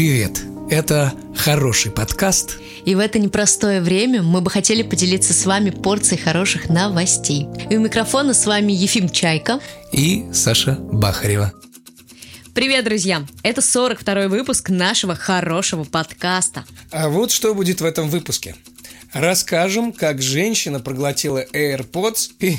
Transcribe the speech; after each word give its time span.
Привет! 0.00 0.40
Это 0.70 1.12
хороший 1.36 1.92
подкаст. 1.92 2.58
И 2.86 2.94
в 2.94 2.98
это 2.98 3.18
непростое 3.18 3.82
время 3.82 4.22
мы 4.22 4.40
бы 4.40 4.50
хотели 4.50 4.82
поделиться 4.82 5.34
с 5.34 5.44
вами 5.44 5.68
порцией 5.68 6.18
хороших 6.18 6.70
новостей. 6.70 7.46
И 7.68 7.76
у 7.76 7.80
микрофона 7.80 8.32
с 8.32 8.46
вами 8.46 8.72
Ефим 8.72 9.10
Чайка 9.10 9.60
и 9.92 10.24
Саша 10.32 10.78
Бахарева. 10.80 11.52
Привет, 12.54 12.86
друзья! 12.86 13.26
Это 13.42 13.60
42-й 13.60 14.28
выпуск 14.28 14.70
нашего 14.70 15.14
хорошего 15.14 15.84
подкаста. 15.84 16.64
А 16.90 17.10
вот 17.10 17.30
что 17.30 17.54
будет 17.54 17.82
в 17.82 17.84
этом 17.84 18.08
выпуске. 18.08 18.56
Расскажем, 19.12 19.92
как 19.92 20.22
женщина 20.22 20.80
проглотила 20.80 21.44
AirPods 21.52 22.30
и, 22.38 22.56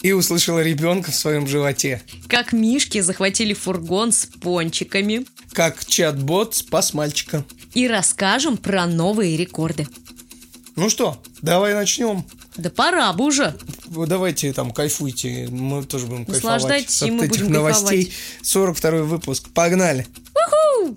и 0.00 0.12
услышала 0.12 0.60
ребенка 0.60 1.10
в 1.10 1.14
своем 1.14 1.46
животе. 1.46 2.00
Как 2.28 2.54
мишки 2.54 3.02
захватили 3.02 3.52
фургон 3.52 4.12
с 4.12 4.24
пончиками. 4.24 5.26
Как 5.58 5.84
чат-бот 5.84 6.54
спас 6.54 6.94
мальчика. 6.94 7.44
И 7.74 7.88
расскажем 7.88 8.56
про 8.56 8.86
новые 8.86 9.36
рекорды. 9.36 9.88
Ну 10.76 10.88
что, 10.88 11.20
давай 11.42 11.74
начнем. 11.74 12.24
Да 12.56 12.70
пора 12.70 13.12
бы 13.12 13.24
уже. 13.24 13.56
Давайте 13.88 14.52
там 14.52 14.70
кайфуйте, 14.70 15.48
мы 15.50 15.82
тоже 15.82 16.06
будем 16.06 16.26
кайфовать. 16.26 16.44
Наслаждайтесь, 16.44 17.02
от 17.02 17.10
мы 17.10 17.26
этих 17.26 17.40
будем 17.40 17.54
новостей. 17.54 18.12
42 18.42 19.02
выпуск. 19.02 19.48
Погнали. 19.52 20.06
Уху! 20.46 20.96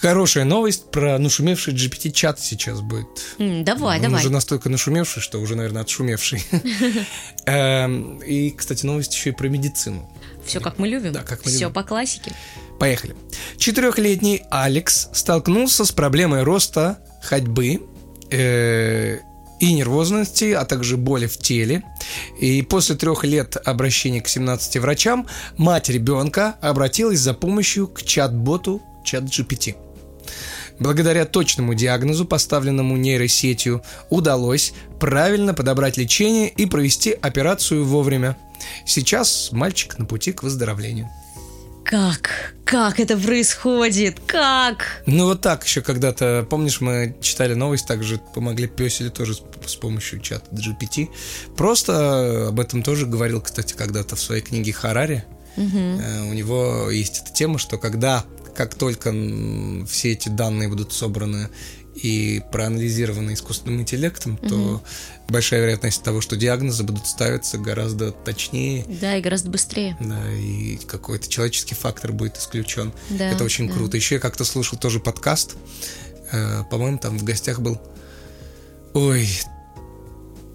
Хорошая 0.00 0.44
новость 0.44 0.90
про 0.90 1.18
нашумевший 1.18 1.72
GPT-чат 1.74 2.38
сейчас 2.38 2.80
будет. 2.82 3.06
М, 3.38 3.64
давай, 3.64 3.96
Он 3.96 4.02
давай. 4.04 4.20
уже 4.20 4.30
настолько 4.30 4.68
нашумевший, 4.68 5.22
что 5.22 5.38
уже, 5.40 5.56
наверное, 5.56 5.82
отшумевший. 5.82 6.44
Эм, 7.46 8.18
И, 8.18 8.50
кстати, 8.50 8.84
новость 8.84 9.14
еще 9.14 9.30
и 9.30 9.32
про 9.32 9.48
медицину. 9.48 10.08
Все 10.44 10.60
как 10.60 10.78
мы 10.78 10.86
любим. 10.88 11.12
Да, 11.12 11.22
как 11.22 11.44
мы 11.44 11.50
Все 11.50 11.60
любим. 11.60 11.74
по 11.74 11.82
классике. 11.82 12.32
Поехали. 12.78 13.16
Четырехлетний 13.56 14.42
Алекс 14.50 15.08
столкнулся 15.12 15.84
с 15.84 15.92
проблемой 15.92 16.42
роста 16.42 16.98
ходьбы 17.22 17.80
э, 18.30 19.18
и 19.60 19.72
нервозности, 19.72 20.52
а 20.52 20.64
также 20.66 20.96
боли 20.98 21.26
в 21.26 21.38
теле. 21.38 21.82
И 22.38 22.60
после 22.62 22.96
трех 22.96 23.24
лет 23.24 23.56
обращения 23.64 24.20
к 24.20 24.28
17 24.28 24.76
врачам 24.76 25.26
мать 25.56 25.88
ребенка 25.88 26.56
обратилась 26.60 27.20
за 27.20 27.32
помощью 27.32 27.88
к 27.88 28.02
чат-боту 28.02 28.82
ChatGPT. 29.10 29.76
Благодаря 30.78 31.24
точному 31.24 31.74
диагнозу, 31.74 32.24
поставленному 32.26 32.96
нейросетью, 32.96 33.82
удалось 34.10 34.72
правильно 35.00 35.54
подобрать 35.54 35.96
лечение 35.96 36.48
и 36.48 36.66
провести 36.66 37.12
операцию 37.12 37.84
вовремя. 37.84 38.36
Сейчас 38.84 39.50
мальчик 39.52 39.98
на 39.98 40.04
пути 40.04 40.32
к 40.32 40.42
выздоровлению. 40.42 41.08
Как? 41.84 42.54
Как 42.64 42.98
это 42.98 43.16
происходит? 43.16 44.18
Как? 44.26 45.02
Ну 45.06 45.26
вот 45.26 45.40
так 45.40 45.64
еще 45.64 45.82
когда-то, 45.82 46.44
помнишь, 46.50 46.80
мы 46.80 47.16
читали 47.20 47.54
новость, 47.54 47.86
также 47.86 48.18
помогли 48.34 48.66
песели 48.66 49.08
тоже 49.08 49.34
с, 49.34 49.42
с 49.66 49.76
помощью 49.76 50.18
чата 50.20 50.46
GPT. 50.52 51.08
Просто 51.56 52.48
об 52.48 52.58
этом 52.58 52.82
тоже 52.82 53.06
говорил, 53.06 53.40
кстати, 53.40 53.74
когда-то 53.74 54.16
в 54.16 54.20
своей 54.20 54.42
книге 54.42 54.72
Харари. 54.72 55.24
Э, 55.56 56.28
У 56.28 56.32
него 56.32 56.90
есть 56.90 57.22
эта 57.22 57.32
тема, 57.32 57.58
что 57.58 57.78
когда, 57.78 58.24
как 58.56 58.74
только 58.74 59.10
все 59.88 60.12
эти 60.12 60.28
данные 60.28 60.68
будут 60.68 60.92
собраны 60.92 61.48
и 61.94 62.42
проанализированы 62.52 63.32
искусственным 63.34 63.80
интеллектом, 63.80 64.36
то 64.36 64.82
большая 65.28 65.60
вероятность 65.62 66.02
того, 66.02 66.20
что 66.20 66.36
диагнозы 66.36 66.82
будут 66.82 67.06
ставиться 67.06 67.56
гораздо 67.58 68.12
точнее, 68.12 68.84
Да, 69.00 69.16
и 69.16 69.22
гораздо 69.22 69.50
быстрее. 69.50 69.96
да, 70.00 70.20
и 70.34 70.76
какой-то 70.86 71.28
человеческий 71.28 71.74
фактор 71.74 72.12
будет 72.12 72.36
исключен. 72.36 72.92
Да, 73.10 73.30
Это 73.30 73.44
очень 73.44 73.68
да. 73.68 73.74
круто. 73.74 73.96
Еще 73.96 74.16
я 74.16 74.20
как-то 74.20 74.44
слушал 74.44 74.78
тоже 74.78 75.00
подкаст. 75.00 75.56
Э, 76.32 76.64
по-моему, 76.70 76.98
там 76.98 77.18
в 77.18 77.24
гостях 77.24 77.60
был. 77.60 77.80
Ой. 78.92 79.26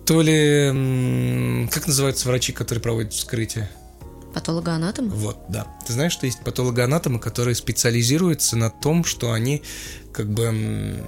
То 0.06 0.22
ли. 0.22 1.68
Как 1.72 1.88
называются 1.88 2.28
врачи, 2.28 2.52
которые 2.52 2.82
проводят 2.82 3.14
вскрытие? 3.14 3.70
Патологоанатом? 4.34 5.10
Вот, 5.10 5.38
да. 5.50 5.68
Ты 5.86 5.94
знаешь, 5.94 6.14
что 6.14 6.26
есть 6.26 6.40
патологоанатомы, 6.44 7.20
которые 7.20 7.56
специализируются 7.56 8.56
на 8.56 8.70
том, 8.70 9.04
что 9.04 9.32
они 9.32 9.62
как 10.14 10.30
бы. 10.32 11.04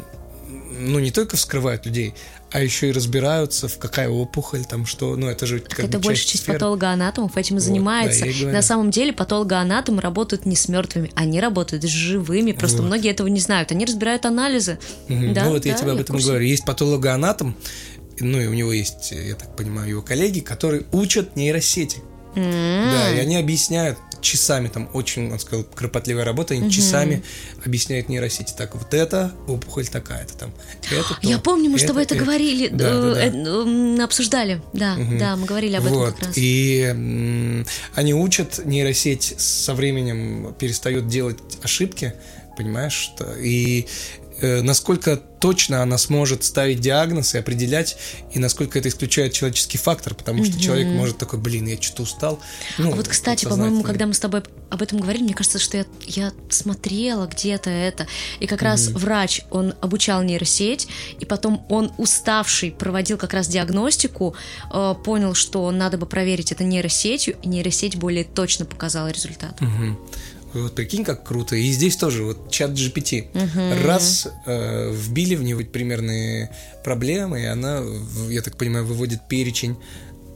Ну, 0.75 0.99
не 0.99 1.11
только 1.11 1.37
вскрывают 1.37 1.85
людей, 1.85 2.13
а 2.51 2.59
еще 2.59 2.89
и 2.89 2.91
разбираются, 2.91 3.67
в 3.67 3.77
какая 3.79 4.09
опухоль, 4.09 4.65
там 4.65 4.85
что. 4.85 5.15
Ну, 5.15 5.27
это 5.27 5.45
же 5.45 5.59
как 5.59 5.79
это 5.79 5.97
бы 5.97 6.03
больше 6.05 6.27
часть 6.27 6.43
сферы. 6.43 6.57
патологоанатомов 6.59 7.37
этим 7.37 7.55
и 7.57 7.59
Вот, 7.59 7.65
занимается. 7.65 8.21
да, 8.21 8.25
я. 8.27 8.47
На 8.51 8.61
самом 8.61 8.91
деле 8.91 9.13
патологоанатомы 9.13 10.01
работают 10.01 10.45
не 10.45 10.55
с 10.55 10.67
мертвыми, 10.67 11.11
они 11.15 11.39
работают 11.39 11.83
с 11.83 11.87
живыми. 11.87 12.51
Просто 12.51 12.77
Вот. 12.79 12.87
многие 12.87 13.11
этого 13.11 13.27
не 13.27 13.39
знают. 13.39 13.71
Они 13.71 13.85
разбирают 13.85 14.25
анализы. 14.25 14.79
Мгм. 15.07 15.33
Да, 15.33 15.45
ну 15.45 15.51
вот 15.51 15.65
я 15.65 15.73
да, 15.73 15.79
тебе 15.79 15.91
об 15.91 15.99
этом 15.99 16.17
говорю. 16.17 16.45
Есть 16.45 16.65
патологоанатом, 16.65 17.55
ну 18.19 18.39
и 18.39 18.47
у 18.47 18.53
него 18.53 18.71
есть, 18.73 19.11
я 19.11 19.35
так 19.35 19.55
понимаю, 19.55 19.89
его 19.89 20.01
коллеги, 20.01 20.39
которые 20.39 20.83
учат 20.91 21.35
нейросети. 21.35 22.01
М, 22.35 22.91
Да, 22.91 23.13
и 23.15 23.19
они 23.19 23.35
объясняют 23.37 23.97
часами, 24.21 24.69
там 24.69 24.89
очень, 24.93 25.31
он 25.33 25.37
сказал, 25.39 25.65
кропотливая 25.65 26.23
работа, 26.23 26.53
они 26.53 26.71
часами 26.71 27.23
объясняют 27.65 28.07
нейросети. 28.07 28.53
Так, 28.57 28.73
вот 28.75 28.93
это 28.93 29.33
опухоль 29.47 29.85
такая-то 29.87 30.33
там. 30.37 30.53
Это 30.89 31.13
то, 31.21 31.27
Я 31.27 31.39
помню, 31.39 31.69
мы 31.69 31.77
с 31.77 31.83
тобой 31.83 32.03
это 32.03 32.15
это. 32.15 32.23
говорили, 32.23 32.69
Да, 32.69 32.89
э, 33.17 33.29
да, 33.31 33.53
да. 33.95 34.01
э, 34.01 34.03
обсуждали. 34.03 34.61
Да, 34.71 34.95
да, 35.19 35.35
мы 35.35 35.45
говорили 35.45 35.75
об 35.75 35.85
этом 35.85 35.97
Вот, 35.97 36.13
как 36.15 36.27
раз. 36.27 36.37
и 36.37 36.79
м, 36.89 37.65
они 37.95 38.13
учат, 38.13 38.65
нейросеть 38.65 39.33
со 39.37 39.73
временем 39.73 40.55
перестает 40.57 41.07
делать 41.07 41.37
ошибки, 41.61 42.13
понимаешь, 42.55 42.93
что, 42.93 43.33
и 43.35 43.87
насколько 44.47 45.17
точно 45.17 45.81
она 45.81 45.97
сможет 45.97 46.43
ставить 46.43 46.79
диагноз 46.79 47.35
и 47.35 47.37
определять, 47.37 47.97
и 48.31 48.39
насколько 48.39 48.79
это 48.79 48.87
исключает 48.87 49.33
человеческий 49.33 49.77
фактор, 49.77 50.15
потому 50.15 50.45
что 50.45 50.59
человек 50.59 50.87
может 50.87 51.17
такой, 51.17 51.39
блин, 51.39 51.67
я 51.67 51.81
что-то 51.81 52.03
устал. 52.03 52.39
Ну, 52.77 52.93
А 52.93 52.95
вот, 52.95 53.07
кстати, 53.07 53.45
по-моему, 53.45 53.83
когда 53.83 54.05
мы 54.05 54.13
с 54.13 54.19
тобой 54.19 54.43
об 54.69 54.81
этом 54.81 54.99
говорили, 54.99 55.23
мне 55.23 55.33
кажется, 55.33 55.59
что 55.59 55.77
я, 55.77 55.85
я 56.05 56.31
смотрела 56.49 57.27
где-то 57.27 57.69
это. 57.69 58.07
И 58.39 58.47
как 58.47 58.61
раз 58.61 58.87
врач, 58.87 59.41
он 59.51 59.73
обучал 59.81 60.23
нейросеть, 60.23 60.87
и 61.19 61.25
потом 61.25 61.65
он, 61.69 61.91
уставший, 61.97 62.71
проводил 62.71 63.17
как 63.17 63.33
раз 63.33 63.47
диагностику, 63.47 64.35
э, 64.73 64.95
понял, 65.03 65.33
что 65.33 65.69
надо 65.71 65.97
бы 65.97 66.05
проверить 66.05 66.51
это 66.51 66.63
нейросетью, 66.63 67.35
и 67.41 67.47
нейросеть 67.47 67.97
более 67.97 68.23
точно 68.23 68.65
показала 68.65 69.09
результат. 69.09 69.59
Мгм. 69.61 69.99
Вот 70.53 70.75
прикинь, 70.75 71.03
как 71.03 71.23
круто. 71.25 71.55
И 71.55 71.71
здесь 71.71 71.95
тоже 71.95 72.23
вот 72.23 72.51
чат 72.51 72.71
GPT. 72.71 73.27
Раз 73.83 74.27
э, 74.45 74.91
вбили 74.93 75.35
в 75.35 75.43
него 75.43 75.61
примерные 75.63 76.55
проблемы, 76.83 77.41
и 77.41 77.45
она, 77.45 77.81
я 78.29 78.41
так 78.41 78.57
понимаю, 78.57 78.85
выводит 78.85 79.27
перечень 79.27 79.77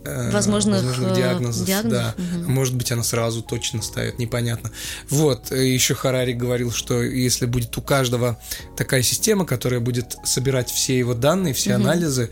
э, 0.05 0.31
Возможных, 0.31 0.83
э, 0.83 1.15
диагнозов. 1.15 1.67
диагнозов, 1.67 1.91
Да. 1.91 2.15
А 2.17 2.49
Может 2.49 2.75
быть, 2.75 2.91
она 2.91 3.03
сразу 3.03 3.41
точно 3.41 3.81
ставит, 3.81 4.19
непонятно. 4.19 4.71
Вот, 5.09 5.51
э, 5.51 5.67
еще 5.67 5.93
Харари 5.93 6.33
говорил, 6.33 6.71
что 6.71 7.01
если 7.03 7.45
будет 7.45 7.77
у 7.77 7.81
каждого 7.81 8.39
такая 8.75 9.03
система, 9.03 9.45
которая 9.45 9.79
будет 9.81 10.15
собирать 10.23 10.69
все 10.71 10.97
его 10.97 11.13
данные, 11.13 11.53
все 11.53 11.73
анализы 11.73 12.29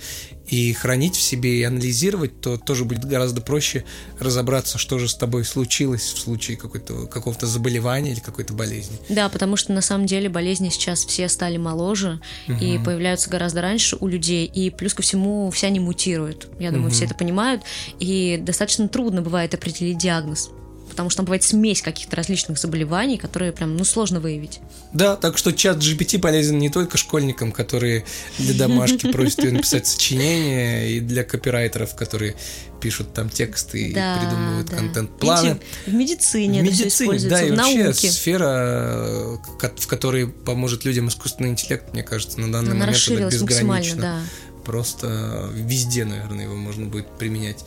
и 0.48 0.74
хранить 0.74 1.16
в 1.16 1.22
себе 1.22 1.60
и 1.60 1.64
анализировать, 1.64 2.40
то 2.42 2.58
тоже 2.58 2.86
будет 2.86 3.06
гораздо 3.06 3.42
проще 3.42 3.84
разобраться, 4.20 4.78
что 4.78 5.00
же 5.00 5.08
с 5.10 5.16
тобой 5.16 5.46
случилось 5.46 6.04
в 6.04 6.20
случае 6.20 6.58
какого-то 6.58 7.48
заболевания 7.48 8.12
или 8.12 8.20
какой-то 8.20 8.54
болезни. 8.54 8.98
Да, 9.10 9.30
потому 9.30 9.56
что 9.58 9.74
на 9.74 9.82
самом 9.82 10.06
деле 10.06 10.30
болезни 10.30 10.70
сейчас 10.70 11.06
все 11.06 11.30
стали 11.30 11.58
моложе 11.58 12.20
и 12.48 12.80
появляются 12.84 13.30
гораздо 13.30 13.62
раньше 13.62 13.98
у 14.00 14.08
людей, 14.08 14.46
и 14.46 14.70
плюс 14.70 14.94
ко 14.94 15.02
всему 15.02 15.50
все 15.52 15.68
они 15.68 15.80
мутируют. 15.80 16.48
Я 16.60 16.72
думаю, 16.72 16.92
все 16.92 17.06
это 17.06 17.16
понимают, 17.16 17.64
и 18.00 18.40
достаточно 18.42 18.88
трудно 18.88 19.22
бывает 19.22 19.54
определить 19.54 19.98
диагноз. 19.98 20.50
Потому 20.96 21.10
что 21.10 21.18
там 21.18 21.26
бывает 21.26 21.44
смесь 21.44 21.82
каких-то 21.82 22.16
различных 22.16 22.58
заболеваний, 22.58 23.18
которые 23.18 23.52
прям, 23.52 23.76
ну, 23.76 23.84
сложно 23.84 24.22
выявить. 24.22 24.62
Да, 24.94 25.18
так 25.18 25.38
что 25.38 25.52
чат 25.52 25.78
GPT 25.78 26.20
полезен 26.20 26.58
не 26.58 26.70
только 26.70 26.98
школьникам, 26.98 27.52
которые 27.52 28.06
для 28.38 28.54
домашки 28.54 29.12
просят 29.12 29.44
ее 29.44 29.52
написать 29.52 29.86
сочинение, 29.88 30.92
и 30.94 31.00
для 31.02 31.26
копирайтеров, 31.26 31.96
которые 31.96 32.36
пишут 32.80 33.14
там 33.14 33.30
тексты 33.30 33.92
Да, 33.94 34.16
и 34.16 34.20
придумывают 34.22 34.70
да. 34.70 34.78
контент-планы. 34.78 35.60
В 35.86 35.94
медицине, 35.94 36.62
В 36.62 36.64
медицине, 36.64 37.20
да, 37.28 37.42
и 37.42 37.52
в 37.52 37.56
вообще 37.56 37.84
науке. 37.84 38.12
сфера, 38.12 38.46
э, 38.48 39.38
в 39.78 39.88
которой 39.88 40.28
поможет 40.28 40.86
людям 40.86 41.10
искусственный 41.10 41.50
интеллект, 41.50 41.92
мне 41.92 42.04
кажется, 42.04 42.40
на 42.40 42.50
данный 42.50 42.72
Она 42.72 42.86
момент 42.86 42.98
это 42.98 43.30
безгранично. 43.30 44.02
да. 44.02 44.20
Просто 44.64 45.50
везде, 45.54 46.06
наверное, 46.06 46.46
его 46.46 46.56
можно 46.56 46.86
будет 46.86 47.08
применять. 47.18 47.64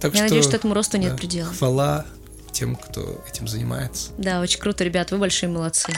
Так 0.00 0.12
Я 0.12 0.16
что, 0.16 0.24
надеюсь, 0.24 0.44
что 0.44 0.56
этому 0.56 0.74
росту 0.74 0.98
нет 0.98 1.12
да, 1.12 1.16
предела. 1.16 1.52
Хвала 1.52 2.06
тем, 2.52 2.76
кто 2.76 3.24
этим 3.28 3.48
занимается. 3.48 4.12
Да, 4.18 4.40
очень 4.40 4.60
круто, 4.60 4.84
ребят, 4.84 5.10
вы 5.10 5.18
большие 5.18 5.48
молодцы. 5.48 5.92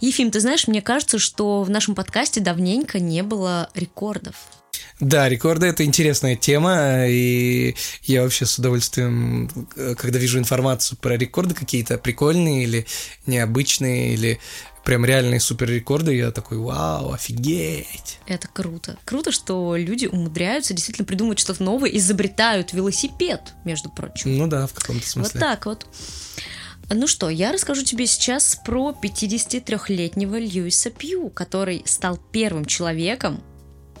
Ефим, 0.00 0.30
ты 0.30 0.40
знаешь, 0.40 0.68
мне 0.68 0.82
кажется, 0.82 1.18
что 1.18 1.62
в 1.62 1.70
нашем 1.70 1.94
подкасте 1.94 2.40
давненько 2.40 3.00
не 3.00 3.22
было 3.22 3.70
рекордов. 3.74 4.36
Да, 5.00 5.28
рекорды 5.28 5.66
это 5.66 5.84
интересная 5.84 6.36
тема, 6.36 7.06
и 7.06 7.74
я 8.02 8.22
вообще 8.22 8.46
с 8.46 8.58
удовольствием, 8.58 9.50
когда 9.74 10.18
вижу 10.18 10.38
информацию 10.38 10.98
про 10.98 11.16
рекорды 11.16 11.54
какие-то 11.54 11.98
прикольные 11.98 12.64
или 12.64 12.86
необычные, 13.26 14.14
или 14.14 14.40
прям 14.86 15.04
реальные 15.04 15.40
суперрекорды, 15.40 16.14
я 16.14 16.30
такой, 16.30 16.58
вау, 16.58 17.12
офигеть. 17.12 18.20
Это 18.26 18.46
круто. 18.46 18.96
Круто, 19.04 19.32
что 19.32 19.74
люди 19.76 20.06
умудряются 20.06 20.74
действительно 20.74 21.04
придумывать 21.04 21.40
что-то 21.40 21.64
новое, 21.64 21.90
изобретают 21.90 22.72
велосипед, 22.72 23.40
между 23.64 23.90
прочим. 23.90 24.38
Ну 24.38 24.46
да, 24.46 24.68
в 24.68 24.72
каком-то 24.72 25.06
смысле. 25.06 25.32
Вот 25.34 25.40
так 25.40 25.66
вот. 25.66 25.86
Ну 26.88 27.08
что, 27.08 27.28
я 27.28 27.50
расскажу 27.50 27.82
тебе 27.82 28.06
сейчас 28.06 28.60
про 28.64 28.96
53-летнего 29.02 30.38
Льюиса 30.38 30.90
Пью, 30.90 31.30
который 31.30 31.82
стал 31.84 32.16
первым 32.16 32.64
человеком, 32.64 33.42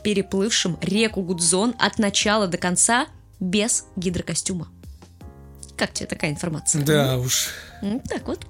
переплывшим 0.04 0.78
реку 0.80 1.20
Гудзон 1.22 1.74
от 1.80 1.98
начала 1.98 2.46
до 2.46 2.58
конца 2.58 3.08
без 3.40 3.86
гидрокостюма. 3.96 4.68
Как 5.76 5.92
тебе 5.92 6.06
такая 6.06 6.30
информация? 6.30 6.84
Да 6.84 7.18
уж. 7.18 7.48
Так 8.08 8.26
вот. 8.26 8.46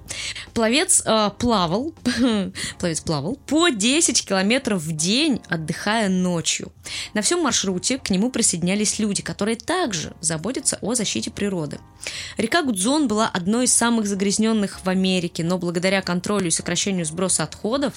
Пловец 0.53 1.03
э, 1.05 1.31
плавал, 1.37 1.93
пловец 2.79 3.01
плавал 3.01 3.35
по 3.35 3.69
10 3.69 4.25
километров 4.25 4.81
в 4.81 4.95
день, 4.95 5.41
отдыхая 5.49 6.09
ночью. 6.09 6.71
На 7.13 7.21
всем 7.21 7.41
маршруте 7.41 7.97
к 7.97 8.09
нему 8.09 8.31
присоединялись 8.31 8.99
люди, 8.99 9.21
которые 9.21 9.57
также 9.57 10.13
заботятся 10.21 10.77
о 10.81 10.95
защите 10.95 11.29
природы. 11.29 11.79
Река 12.37 12.63
Гудзон 12.63 13.07
была 13.07 13.27
одной 13.27 13.65
из 13.65 13.73
самых 13.73 14.07
загрязненных 14.07 14.83
в 14.83 14.89
Америке, 14.89 15.43
но 15.43 15.57
благодаря 15.57 16.01
контролю 16.01 16.47
и 16.47 16.51
сокращению 16.51 17.05
сброса 17.05 17.43
отходов, 17.43 17.93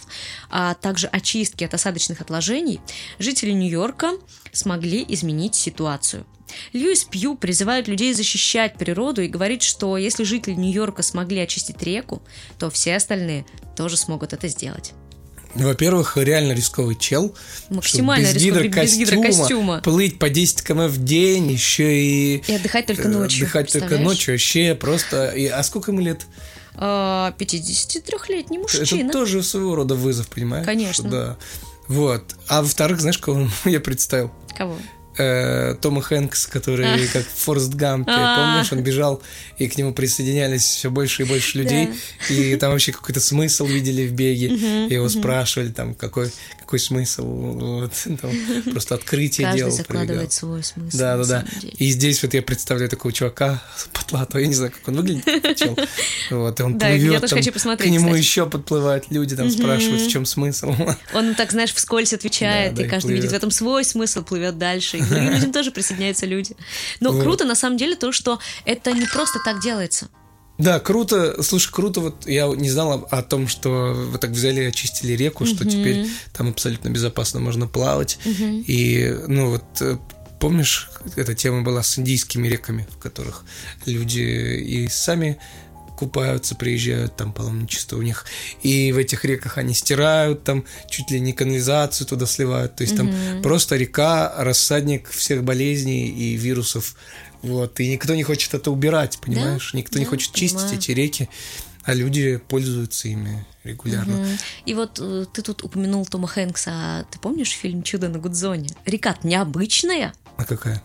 а 0.51 0.75
также 0.75 1.07
очистке 1.07 1.67
от 1.67 1.75
осадочных 1.75 2.21
отложений, 2.21 2.81
жители 3.19 3.53
Нью-Йорка 3.53 4.13
смогли 4.53 5.05
изменить 5.09 5.55
ситуацию. 5.55 6.27
Льюис 6.73 7.05
Пью 7.05 7.37
призывает 7.37 7.89
людей 7.89 8.13
защищать 8.13 8.75
природу 8.75 9.23
и 9.23 9.29
говорит, 9.29 9.63
что 9.63 9.97
если 9.97 10.25
жители 10.25 10.55
Нью-Йорка 10.55 11.03
смогли 11.03 11.30
очистить 11.39 11.83
реку, 11.83 12.23
то 12.59 12.71
все 12.71 12.97
остальные 12.97 13.47
тоже 13.77 13.97
смогут 13.97 14.33
это 14.33 14.49
сделать. 14.49 14.93
Во-первых, 15.55 16.17
реально 16.17 16.53
рисковый 16.53 16.97
чел. 16.97 17.35
Максимально 17.71 18.27
без 18.27 18.35
рисковый, 18.35 18.69
гидрокостюма, 18.69 19.05
без 19.05 19.11
гидрокостюма. 19.11 19.81
Плыть 19.81 20.19
по 20.19 20.29
10 20.29 20.63
км 20.63 20.89
в 20.89 21.05
день, 21.05 21.51
еще 21.51 21.93
и... 21.93 22.37
И 22.47 22.55
отдыхать 22.55 22.87
только 22.87 23.09
ночью. 23.09 23.45
Отдыхать 23.45 23.73
только 23.73 23.99
ночью, 23.99 24.35
вообще 24.35 24.75
просто... 24.75 25.31
И, 25.31 25.47
а 25.47 25.63
сколько 25.65 25.91
ему 25.91 26.01
лет? 26.01 26.27
А, 26.77 27.35
53-летний 27.39 28.59
мужчина. 28.59 28.85
Это 28.85 29.13
тоже 29.13 29.43
своего 29.43 29.75
рода 29.75 29.97
вызов, 29.97 30.29
понимаешь? 30.29 30.65
Конечно. 30.65 31.11
Да. 31.11 31.37
Вот. 31.89 32.37
А 32.47 32.63
во-вторых, 32.63 33.01
знаешь, 33.01 33.19
кого 33.19 33.49
я 33.65 33.81
представил? 33.81 34.31
Кого? 34.57 34.77
Э, 35.17 35.75
Тома 35.81 36.03
Хэнкс, 36.03 36.47
который 36.47 37.07
как 37.09 37.25
в 37.25 37.39
Форст 37.45 37.75
Гампе, 37.75 38.13
А. 38.15 38.55
помнишь, 38.55 38.73
он 38.73 38.83
бежал, 38.83 39.23
и 39.59 39.69
к 39.69 39.77
нему 39.77 39.93
присоединялись 39.93 40.63
все 40.65 40.91
больше 40.91 41.23
и 41.23 41.27
больше 41.27 41.59
людей, 41.59 41.91
и 42.29 42.57
там 42.57 42.73
вообще 42.73 42.93
какой-то 42.93 43.21
смысл 43.21 43.67
видели 43.67 44.07
в 44.07 44.13
беге, 44.13 44.49
и 44.49 44.95
его 44.95 45.09
спрашивали, 45.09 45.69
там, 45.71 45.95
какой, 45.95 46.31
какой 46.71 46.79
смысл, 46.79 47.25
вот, 47.25 47.93
там, 48.21 48.31
просто 48.71 48.95
открытие 48.95 49.45
Каждый 49.49 49.59
делал, 49.59 49.73
закладывает 49.73 50.33
свой 50.33 50.63
смысл. 50.63 50.97
Да, 50.97 51.17
да, 51.17 51.25
да. 51.25 51.45
И 51.79 51.91
здесь 51.91 52.23
вот 52.23 52.33
я 52.33 52.43
представляю 52.43 52.89
такого 52.89 53.13
чувака 53.13 53.61
потлатого, 53.93 54.41
я 54.41 54.47
не 54.47 54.55
знаю, 54.55 54.71
как 54.71 54.87
он 54.87 54.95
выглядит, 54.95 55.57
чел. 55.57 55.77
Вот, 56.31 56.61
и 56.61 56.63
он 56.63 56.79
Да, 56.79 56.89
я 56.91 56.97
плывет, 56.97 57.21
тоже 57.23 57.31
там, 57.31 57.39
хочу 57.41 57.53
посмотреть, 57.53 57.89
к 57.91 57.93
нему 57.93 58.11
кстати. 58.11 58.23
еще 58.23 58.47
подплывают 58.49 59.07
люди, 59.11 59.35
там 59.35 59.51
спрашивают, 59.51 60.03
в 60.03 60.09
чем 60.09 60.25
смысл. 60.25 60.73
Он 61.13 61.35
так, 61.35 61.51
знаешь, 61.51 61.75
вскользь 61.75 62.13
отвечает, 62.13 62.75
Да, 62.75 62.83
да, 62.83 62.87
и 62.87 62.89
каждый 62.89 63.15
видит 63.15 63.25
в 63.25 63.29
плывет. 63.31 63.39
этом 63.39 63.51
свой 63.51 63.85
смысл, 63.85 64.23
плывет 64.23 64.57
дальше. 64.57 64.99
И 64.99 65.01
к 65.01 65.11
людям 65.11 65.53
тоже 65.53 65.73
присоединяются 65.73 66.27
люди. 66.27 66.55
Но 67.01 67.11
Вот. 67.11 67.23
круто, 67.23 67.45
на 67.45 67.57
самом 67.57 67.79
деле, 67.79 67.97
то, 67.97 68.13
что 68.13 68.39
это 68.65 68.93
не 68.93 69.07
просто 69.07 69.41
так 69.45 69.61
делается. 69.61 70.09
Да, 70.61 70.79
круто. 70.79 71.43
Слушай, 71.43 71.73
круто. 71.73 72.01
Вот 72.01 72.27
я 72.27 72.47
не 72.47 72.71
знал 72.71 72.93
о, 73.11 73.19
о 73.19 73.23
том, 73.23 73.49
что 73.49 73.95
вы 73.95 74.19
так 74.19 74.31
взяли 74.31 74.63
и 74.63 74.67
очистили 74.67 75.13
реку, 75.13 75.47
что 75.47 75.65
теперь 75.65 76.07
там 76.33 76.49
абсолютно 76.49 76.89
безопасно 76.91 77.41
можно 77.41 77.67
плавать. 77.67 78.19
И, 78.25 79.17
ну 79.27 79.51
вот, 79.51 79.65
э, 79.81 79.97
помнишь, 80.39 80.91
эта 81.17 81.35
тема 81.35 81.63
была 81.63 81.83
с 81.83 81.99
индийскими 81.99 82.49
реками, 82.49 82.87
в 82.91 82.99
которых 82.99 83.45
люди 83.87 84.21
и 84.21 84.89
сами 84.89 85.39
купаются, 86.01 86.55
приезжают, 86.55 87.15
там 87.17 87.31
паломничество 87.31 87.99
у 87.99 88.03
них, 88.03 88.25
и 88.63 88.91
в 88.91 88.97
этих 88.97 89.27
реках 89.27 89.59
они 89.59 89.75
стирают, 89.75 90.45
там 90.45 90.65
чуть 90.89 91.11
ли 91.11 91.21
не 91.21 91.35
канализацию 91.35 92.07
туда 92.07 92.25
сливают, 92.25 92.77
то 92.77 92.85
есть 92.85 92.97
там 92.97 93.13
просто 93.43 93.77
река, 93.77 94.33
рассадник 94.39 95.11
всех 95.11 95.45
болезней 95.45 96.09
и 96.09 96.37
вирусов, 96.37 96.97
вот, 97.43 97.81
и 97.81 97.89
никто 97.91 98.15
не 98.15 98.23
хочет 98.23 98.55
это 98.55 98.71
убирать, 98.71 99.19
понимаешь, 99.21 99.75
никто 99.75 99.99
не 99.99 100.05
да, 100.05 100.11
хочет 100.11 100.33
чистить 100.33 100.59
понимаю. 100.59 100.79
эти 100.79 100.91
реки, 100.93 101.29
а 101.85 101.95
люди 101.95 102.37
пользуются 102.37 103.09
ими 103.09 103.47
регулярно. 103.65 104.17
Мгм. 104.17 104.39
И 104.67 104.75
вот 104.75 104.99
э, 105.01 105.27
ты 105.33 105.43
тут 105.43 105.65
упомянул 105.65 106.05
Тома 106.07 106.29
Хэнкса, 106.29 106.71
а 106.73 107.05
ты 107.11 107.19
помнишь 107.19 107.51
фильм 107.51 107.83
«Чудо 107.83 108.09
на 108.09 108.19
Гудзоне»? 108.19 108.71
Река 108.85 109.17
необычная. 109.23 110.13
А 110.37 110.45
какая? 110.45 110.83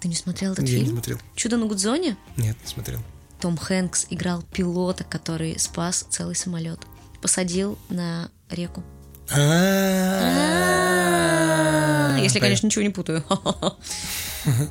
Ты 0.00 0.08
не 0.08 0.14
смотрел 0.14 0.52
этот 0.52 0.68
Я 0.68 0.74
не 0.78 0.84
фильм? 0.84 0.94
смотрел. 0.96 1.18
«Чудо 1.34 1.56
на 1.56 1.66
Гудзоне»? 1.66 2.16
Нет, 2.36 2.56
не 2.62 2.70
смотрел. 2.70 3.00
Том 3.40 3.56
Хэнкс 3.56 4.06
играл 4.10 4.42
пилота, 4.42 5.04
который 5.04 5.58
спас 5.58 6.06
целый 6.08 6.34
самолет. 6.34 6.80
Посадил 7.20 7.78
на 7.88 8.30
реку. 8.50 8.82
Если, 12.22 12.40
конечно, 12.40 12.66
ничего 12.66 12.82
не 12.82 12.90
путаю. 12.90 13.24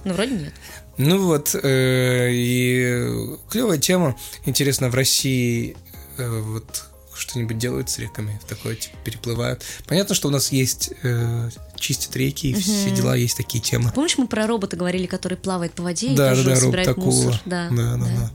Ну, 0.03 0.13
вроде 0.13 0.35
нет. 0.35 0.53
Ну 1.00 1.25
вот, 1.25 1.55
э, 1.55 2.29
и 2.31 3.09
клевая 3.50 3.79
тема. 3.79 4.15
Интересно, 4.45 4.89
в 4.89 4.94
России 4.94 5.75
э, 6.19 6.41
вот 6.41 6.85
что-нибудь 7.15 7.57
делают 7.57 7.89
с 7.89 7.97
реками, 7.97 8.39
такое 8.47 8.75
типа, 8.75 8.95
переплывают. 9.03 9.63
Понятно, 9.88 10.13
что 10.13 10.27
у 10.27 10.31
нас 10.31 10.51
есть 10.51 10.91
э, 11.01 11.49
чистят 11.77 12.15
реки 12.15 12.51
и 12.51 12.53
все 12.53 12.91
дела, 12.91 13.15
есть 13.15 13.38
такие 13.38 13.63
темы. 13.63 13.91
Помнишь, 13.94 14.17
мы 14.17 14.27
про 14.27 14.45
робота 14.45 14.77
говорили, 14.77 15.07
который 15.07 15.38
плавает 15.38 15.73
по 15.73 15.83
воде 15.83 16.13
и 16.13 16.15
Да, 16.15 16.29
да, 16.29 16.35
тоже 16.35 16.49
да, 16.49 16.56
собирает 16.57 16.88
такого. 16.88 17.06
мусор? 17.06 17.41
Да, 17.45 17.69
да, 17.71 17.95
да, 17.95 18.06
да. 18.06 18.31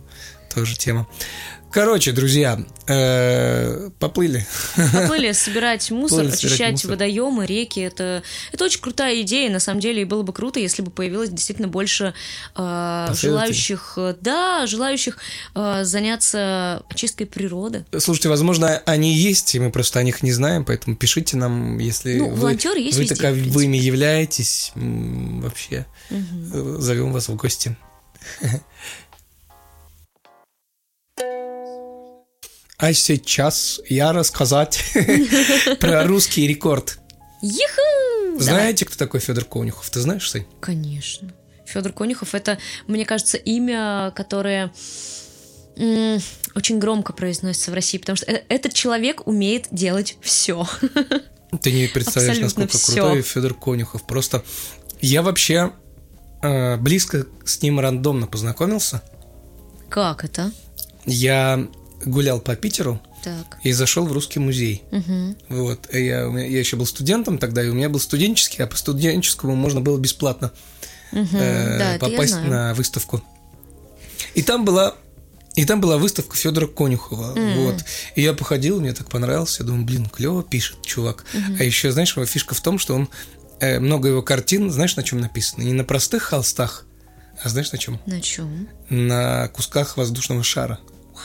Тоже 0.55 0.77
тема. 0.77 1.07
Короче, 1.71 2.13
друзья, 2.13 2.59
э, 2.87 3.91
поплыли. 3.99 4.47
Поплыли 4.75 5.33
собирать 5.33 5.91
мусор, 5.91 6.21
Поплыли 6.21 6.35
собирать 6.35 6.53
очищать 6.53 6.73
мусор. 6.73 6.91
водоемы, 6.93 7.45
реки. 7.47 7.81
Это, 7.81 8.23
это 8.53 8.65
очень 8.65 8.81
крутая 8.81 9.21
идея, 9.21 9.51
на 9.51 9.61
самом 9.61 9.81
деле, 9.81 10.03
и 10.03 10.05
было 10.07 10.23
бы 10.23 10.33
круто, 10.33 10.59
если 10.61 10.81
бы 10.81 10.91
появилось 10.91 11.29
действительно 11.29 11.69
больше 11.69 12.15
э, 12.57 13.09
желающих, 13.15 13.95
э, 13.99 14.15
да, 14.19 14.67
желающих 14.67 15.19
э, 15.55 15.85
заняться 15.85 16.83
очисткой 16.89 17.27
природы. 17.27 17.85
Слушайте, 17.99 18.31
возможно, 18.31 18.83
они 18.87 19.15
есть, 19.15 19.55
и 19.55 19.61
мы 19.61 19.71
просто 19.71 19.99
о 19.99 20.03
них 20.03 20.23
не 20.23 20.33
знаем, 20.33 20.65
поэтому 20.65 20.97
пишите 20.97 21.37
нам, 21.37 21.77
если 21.77 22.15
Ну, 22.19 22.31
вы, 22.31 22.37
волонтеры 22.37 22.81
есть 22.81 22.97
вы 22.97 23.03
везде, 23.03 23.15
таковыми 23.15 23.77
являетесь, 23.77 24.73
вообще 24.75 25.85
э, 26.09 26.17
зовем 26.79 27.13
вас 27.13 27.29
в 27.29 27.37
гости. 27.37 27.77
А 32.79 32.93
сейчас 32.93 33.81
я 33.89 34.13
рассказать 34.13 34.83
про 35.81 36.05
русский 36.05 36.47
рекорд. 36.47 36.99
Юху! 37.43 38.39
Знаете, 38.41 38.85
кто 38.85 38.97
такой 38.97 39.19
Федор 39.19 39.45
Конюхов? 39.45 39.91
Ты 39.91 39.99
знаешь, 40.01 40.31
Сань? 40.31 40.47
Конечно. 40.61 41.33
Федор 41.67 41.93
Конюхов 41.93 42.35
это, 42.37 42.59
мне 42.87 43.05
кажется, 43.05 43.37
имя, 43.37 44.13
которое 44.15 44.73
очень 45.77 46.79
громко 46.79 47.13
произносится 47.13 47.71
в 47.71 47.75
России, 47.75 47.99
потому 47.99 48.17
что 48.17 48.27
э- 48.27 48.43
этот 48.49 48.75
человек 48.75 49.27
умеет 49.27 49.67
делать 49.73 50.17
все. 50.21 50.67
Ты 51.63 51.73
не 51.73 51.87
представляешь, 51.89 52.39
Абсолютно 52.39 52.63
насколько 52.65 52.79
всё. 52.79 53.03
крутой 53.03 53.23
Федор 53.23 53.55
Конюхов. 53.55 54.07
Просто 54.07 54.45
я 55.01 55.23
вообще 55.23 55.73
э, 56.43 56.77
близко 56.77 57.27
с 57.45 57.61
ним 57.63 57.81
рандомно 57.81 58.27
познакомился. 58.29 59.03
Как 59.89 60.25
это? 60.25 60.53
Я 61.07 61.69
гулял 62.05 62.41
по 62.41 62.55
Питеру 62.57 63.01
Так. 63.23 63.59
и 63.63 63.73
зашел 63.73 64.07
в 64.07 64.13
русский 64.13 64.39
музей. 64.39 64.83
Мгм. 64.91 65.37
Вот, 65.49 65.93
я, 65.93 66.27
я 66.27 66.59
еще 66.59 66.77
был 66.77 66.87
студентом 66.87 67.39
тогда, 67.39 67.63
и 67.65 67.69
у 67.69 67.75
меня 67.75 67.89
был 67.89 68.01
студенческий, 68.01 68.65
а 68.65 68.67
по 68.67 68.77
студенческому 68.77 69.55
можно 69.57 69.81
было 69.81 69.99
бесплатно 69.99 70.53
Мгм. 71.13 71.29
э, 71.37 71.79
Да, 71.79 72.07
попасть 72.07 72.37
на 72.43 72.75
выставку. 72.75 73.23
И 74.35 74.43
там 74.43 74.65
была 74.65 74.95
и 75.57 75.65
там 75.65 75.81
была 75.81 75.97
выставка 75.97 76.37
Федора 76.37 76.69
Конюхова. 76.69 77.35
Вот. 77.57 77.85
И 78.15 78.23
я 78.23 78.33
походил, 78.33 78.81
мне 78.81 78.93
так 78.93 79.09
понравилось. 79.09 79.59
Я 79.59 79.67
думаю, 79.67 79.85
блин, 79.85 80.07
клево 80.07 80.45
пишет 80.45 80.83
чувак. 80.87 81.25
А 81.59 81.65
еще, 81.65 81.91
знаешь, 81.91 82.15
его 82.15 82.25
фишка 82.27 82.55
в 82.55 82.61
том, 82.61 82.79
что 82.79 82.95
он 82.95 83.09
э, 83.59 83.81
много 83.81 84.09
его 84.09 84.23
картин, 84.23 84.71
знаешь, 84.71 84.95
на 84.95 85.03
чем 85.03 85.21
написано? 85.21 85.63
Не 85.65 85.73
на 85.73 85.83
простых 85.83 86.23
холстах, 86.23 86.87
а 87.43 87.49
знаешь 87.49 87.73
на 87.73 87.79
чем? 87.79 87.99
На 88.07 88.21
чем? 88.21 88.69
На 88.89 89.49
кусках 89.49 89.97
воздушного 89.97 90.45
шара. 90.45 90.79
А 91.17 91.19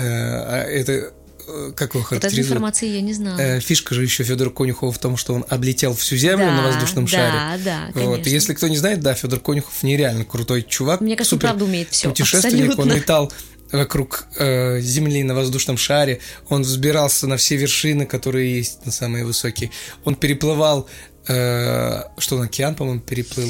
это 0.00 1.12
э, 1.48 1.72
как 1.76 1.94
его 1.94 2.06
Вот 2.10 2.24
этой 2.24 2.38
информации 2.40 2.88
я 2.88 3.00
не 3.00 3.12
знала. 3.12 3.38
Э, 3.38 3.60
Фишка 3.60 3.94
же 3.94 4.02
еще 4.02 4.24
Федора 4.24 4.50
Конюхова 4.50 4.92
в 4.92 4.98
том, 4.98 5.16
что 5.16 5.34
он 5.34 5.44
облетел 5.48 5.94
всю 5.94 6.16
землю 6.16 6.46
Да, 6.46 6.52
на 6.56 6.62
воздушном 6.68 7.04
да, 7.06 7.10
шаре. 7.10 7.62
да, 7.64 7.88
Вот. 7.94 8.00
И 8.00 8.22
конечно. 8.22 8.30
если 8.30 8.54
кто 8.54 8.68
не 8.68 8.76
знает, 8.76 9.00
да, 9.00 9.14
Федор 9.14 9.40
Конюхов 9.40 9.82
нереально 9.82 10.24
крутой 10.24 10.62
чувак. 10.62 11.00
Мне 11.00 11.16
кажется, 11.16 11.34
он 11.34 11.40
супер 11.40 11.48
правда 11.48 11.64
умеет 11.64 11.88
всё, 11.90 12.08
Путешественник, 12.10 12.64
он 12.64 12.70
абсолютно. 12.70 12.92
летал 12.94 13.32
вокруг 13.72 14.26
э, 14.36 14.80
Земли 14.80 15.22
на 15.22 15.34
воздушном 15.34 15.78
шаре, 15.78 16.20
он 16.50 16.62
взбирался 16.62 17.26
на 17.26 17.38
все 17.38 17.56
вершины, 17.56 18.04
которые 18.06 18.56
есть, 18.58 18.84
на 18.84 18.92
самые 18.92 19.24
высокие. 19.24 19.70
Он 20.04 20.14
переплывал, 20.14 20.86
э, 21.26 22.02
что 22.18 22.36
он, 22.36 22.42
океан, 22.42 22.74
по-моему, 22.74 23.00
переплыл. 23.00 23.48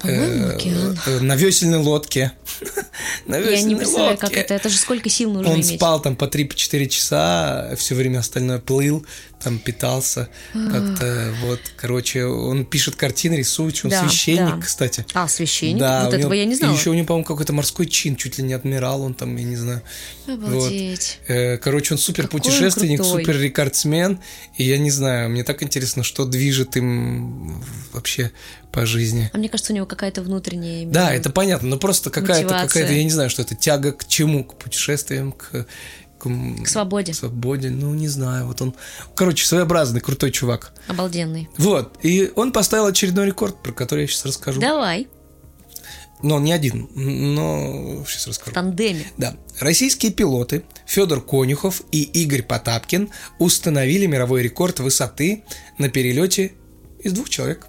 По-моему, 0.00 0.44
Э, 0.48 0.54
океан. 0.56 0.98
э, 1.06 1.20
На 1.20 1.34
весельной 1.36 1.78
лодке. 1.78 2.32
На 3.26 3.36
Я 3.36 3.62
не 3.62 3.74
представляю, 3.76 4.16
как 4.16 4.24
лодке. 4.30 4.40
это. 4.40 4.54
Это 4.54 4.68
же 4.68 4.76
сколько 4.76 5.08
сил 5.08 5.32
нужно 5.32 5.50
Он 5.50 5.56
иметь. 5.60 5.76
спал 5.76 6.00
там 6.00 6.16
по 6.16 6.24
3-4 6.24 6.86
часа, 6.86 7.74
все 7.76 7.94
время 7.94 8.18
остальное 8.18 8.58
плыл, 8.58 9.04
там 9.44 9.58
питался 9.58 10.28
как-то, 10.52 11.32
вот, 11.42 11.60
короче, 11.76 12.24
он 12.24 12.64
пишет 12.64 12.96
картины, 12.96 13.34
рисует, 13.34 13.78
он 13.84 13.90
Да, 13.90 14.00
священник, 14.08 14.56
да. 14.56 14.60
кстати. 14.62 15.06
А, 15.14 15.28
священник? 15.28 15.78
Да, 15.78 16.00
вот 16.06 16.08
этого 16.14 16.20
него- 16.20 16.34
я 16.34 16.44
не 16.46 16.54
знала. 16.54 16.72
И 16.72 16.76
еще 16.76 16.90
у 16.90 16.94
него, 16.94 17.06
по-моему, 17.06 17.24
какой-то 17.24 17.52
морской 17.52 17.86
чин, 17.86 18.16
чуть 18.16 18.38
ли 18.38 18.44
не 18.44 18.54
адмирал, 18.54 19.02
он 19.02 19.14
там, 19.14 19.36
я 19.36 19.44
не 19.44 19.56
знаю. 19.56 19.82
Обалдеть. 20.26 21.20
Э, 21.28 21.58
Короче, 21.58 21.94
он 21.94 21.98
супер 21.98 22.28
путешественник, 22.28 23.04
супер 23.04 23.38
рекордсмен. 23.38 24.18
И 24.56 24.64
я 24.64 24.78
не 24.78 24.90
знаю, 24.90 25.30
мне 25.30 25.44
так 25.44 25.62
интересно, 25.62 26.02
что 26.02 26.24
движет 26.24 26.76
им 26.76 27.62
вообще 27.92 28.32
по 28.72 28.86
жизни. 28.86 29.30
А 29.32 29.38
мне 29.38 29.48
кажется, 29.48 29.72
у 29.72 29.76
него 29.76 29.86
какая-то 29.86 30.22
внутренняя... 30.22 30.86
Да, 30.86 31.08
именно- 31.10 31.20
это 31.20 31.30
понятно, 31.30 31.68
но 31.68 31.76
просто 31.78 32.10
какая-то, 32.10 32.48
какая-то, 32.48 32.92
я 32.92 33.04
не 33.04 33.10
знаю, 33.10 33.30
что 33.30 33.42
это 33.42 33.54
тяга 33.54 33.92
к 33.92 34.08
чему, 34.08 34.44
к 34.44 34.56
путешествиям, 34.58 35.32
к, 35.32 35.66
К 36.28 36.68
свободе. 36.68 37.14
свободе, 37.14 37.70
ну 37.70 37.94
не 37.94 38.08
знаю, 38.08 38.46
вот 38.46 38.60
он, 38.62 38.74
короче, 39.14 39.46
своеобразный, 39.46 40.00
крутой 40.00 40.30
чувак. 40.30 40.72
Обалденный. 40.88 41.48
Вот, 41.58 41.98
и 42.02 42.32
он 42.36 42.52
поставил 42.52 42.86
очередной 42.86 43.26
рекорд, 43.26 43.62
про 43.62 43.72
который 43.72 44.02
я 44.02 44.06
сейчас 44.06 44.26
расскажу. 44.26 44.60
Давай. 44.60 45.08
Но 46.22 46.36
он 46.36 46.44
не 46.44 46.52
один, 46.52 46.88
но 46.94 48.04
сейчас 48.08 48.26
расскажу. 48.28 48.52
В 48.52 48.54
тандеме. 48.54 49.04
Да. 49.18 49.36
Российские 49.60 50.10
пилоты 50.10 50.64
Федор 50.86 51.20
Конюхов 51.20 51.82
и 51.92 52.02
Игорь 52.02 52.42
Потапкин 52.42 53.10
установили 53.38 54.06
мировой 54.06 54.42
рекорд 54.42 54.80
высоты 54.80 55.44
на 55.76 55.90
перелете 55.90 56.52
из 56.98 57.12
двух 57.12 57.28
человек. 57.28 57.66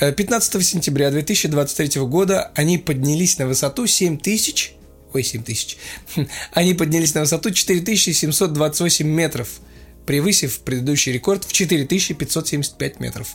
Э, 0.00 0.12
15 0.12 0.64
сентября 0.66 1.10
2023 1.10 2.02
года 2.02 2.50
они 2.54 2.78
поднялись 2.78 3.38
на 3.38 3.46
высоту 3.46 3.86
7 3.86 4.18
тысяч... 4.18 4.75
Ой, 5.16 5.22
7 5.22 5.42
тысяч. 5.42 5.78
Они 6.52 6.74
поднялись 6.74 7.14
на 7.14 7.22
высоту 7.22 7.50
4728 7.50 9.06
метров, 9.06 9.48
превысив 10.04 10.58
предыдущий 10.60 11.10
рекорд 11.10 11.44
в 11.44 11.52
4575 11.54 13.00
метров. 13.00 13.28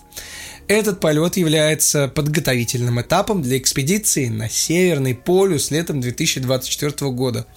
Этот 0.68 1.00
полет 1.00 1.38
является 1.38 2.08
подготовительным 2.08 3.02
этапом 3.02 3.42
для 3.42 3.58
экспедиции 3.58 4.28
на 4.28 4.48
Северный 4.48 5.16
полюс 5.16 5.72
летом 5.72 6.02
2024 6.02 7.10
года. 7.10 7.48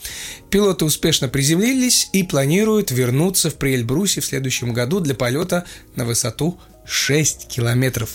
Пилоты 0.48 0.86
успешно 0.86 1.28
приземлились 1.28 2.08
и 2.14 2.22
планируют 2.22 2.90
вернуться 2.90 3.50
в 3.50 3.56
Приэльбрусе 3.56 4.22
в 4.22 4.24
следующем 4.24 4.72
году 4.72 5.00
для 5.00 5.14
полета 5.14 5.66
на 5.96 6.06
высоту 6.06 6.58
6 6.86 7.46
километров. 7.48 8.08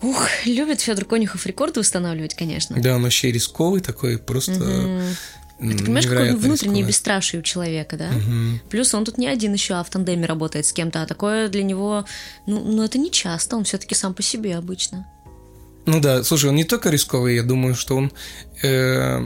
Ух, 0.00 0.28
любит 0.44 0.80
Федор 0.80 1.04
Конюхов 1.04 1.44
рекорды 1.46 1.80
устанавливать, 1.80 2.34
конечно. 2.34 2.80
Да, 2.80 2.96
он 2.96 3.02
вообще 3.02 3.32
рисковый 3.32 3.80
такой, 3.80 4.18
просто... 4.18 4.52
м, 4.52 5.00
Ты 5.58 5.84
понимаешь, 5.84 6.04
какое 6.04 6.18
невероятно 6.20 6.38
внутреннее 6.38 6.76
рисковый. 6.76 6.88
бесстрашие 6.88 7.40
у 7.40 7.42
человека, 7.42 7.96
да? 7.96 8.10
Плюс 8.70 8.94
он 8.94 9.04
тут 9.04 9.18
не 9.18 9.26
один 9.26 9.52
еще, 9.52 9.74
а 9.74 9.82
в 9.82 9.90
тандеме 9.90 10.26
работает 10.26 10.66
с 10.66 10.72
кем-то, 10.72 11.02
а 11.02 11.06
такое 11.06 11.48
для 11.48 11.64
него, 11.64 12.04
ну, 12.46 12.60
ну 12.62 12.82
это 12.84 12.96
не 12.98 13.10
часто, 13.10 13.56
он 13.56 13.64
все-таки 13.64 13.94
сам 13.96 14.14
по 14.14 14.22
себе 14.22 14.56
обычно. 14.56 15.06
Ну 15.86 16.00
да, 16.00 16.22
слушай, 16.22 16.48
он 16.50 16.54
не 16.54 16.64
только 16.64 16.90
рисковый, 16.90 17.34
я 17.34 17.42
думаю, 17.42 17.74
что 17.74 17.96
он, 17.96 18.12
э, 18.62 19.20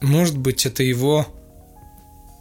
может 0.00 0.36
быть, 0.36 0.66
это 0.66 0.82
его... 0.82 1.26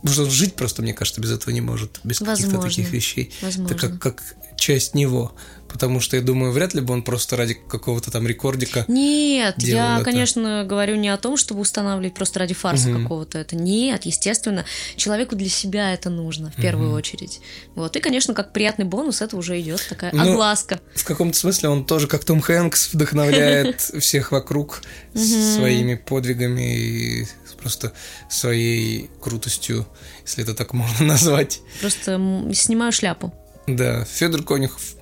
Потому 0.01 0.13
что 0.13 0.23
он 0.23 0.31
жить 0.31 0.55
просто, 0.55 0.81
мне 0.81 0.93
кажется, 0.93 1.21
без 1.21 1.31
этого 1.31 1.53
не 1.53 1.61
может, 1.61 1.99
без 2.03 2.19
каких-то 2.19 2.59
таких 2.59 2.91
вещей. 2.91 3.31
Возможно. 3.41 3.73
Это 3.73 3.87
как, 3.89 3.99
как 3.99 4.23
часть 4.55 4.93
него. 4.93 5.33
Потому 5.67 5.99
что, 5.99 6.15
я 6.15 6.23
думаю, 6.23 6.51
вряд 6.51 6.73
ли 6.73 6.81
бы 6.81 6.93
он 6.93 7.03
просто 7.03 7.37
ради 7.37 7.53
какого-то 7.53 8.09
там 8.09 8.25
рекордика... 8.27 8.85
Нет, 8.87 9.55
я, 9.59 9.97
это. 9.97 10.05
конечно, 10.05 10.65
говорю 10.67 10.95
не 10.95 11.09
о 11.09 11.17
том, 11.17 11.37
чтобы 11.37 11.61
устанавливать 11.61 12.15
просто 12.15 12.39
ради 12.39 12.55
фарса 12.55 12.91
какого-то 12.91 13.37
это. 13.37 13.55
Нет, 13.55 14.05
естественно, 14.05 14.65
человеку 14.95 15.35
для 15.35 15.49
себя 15.49 15.93
это 15.93 16.09
нужно 16.09 16.51
в 16.51 16.59
первую 16.59 16.91
очередь. 16.93 17.39
Вот. 17.75 17.95
И, 17.95 17.99
конечно, 17.99 18.33
как 18.33 18.51
приятный 18.51 18.85
бонус, 18.85 19.21
это 19.21 19.37
уже 19.37 19.61
идет 19.61 19.85
такая 19.87 20.11
Ну, 20.11 20.31
огласка. 20.31 20.79
В 20.95 21.03
каком-то 21.03 21.37
смысле 21.37 21.69
он 21.69 21.85
тоже, 21.85 22.07
как 22.07 22.23
Том 22.23 22.41
Хэнкс, 22.41 22.93
вдохновляет 22.93 23.79
всех 23.99 24.31
вокруг 24.31 24.81
своими 25.13 25.95
подвигами 25.95 26.77
и 26.77 27.27
просто 27.59 27.93
своей 28.29 29.09
крутостью, 29.21 29.87
если 30.23 30.43
это 30.43 30.53
так 30.55 30.73
можно 30.73 31.05
назвать. 31.13 31.61
Просто 31.81 32.13
снимаю 32.53 32.91
шляпу. 32.91 33.33
Да, 33.67 34.03
Федор 34.05 34.43
Конюхов 34.43 34.95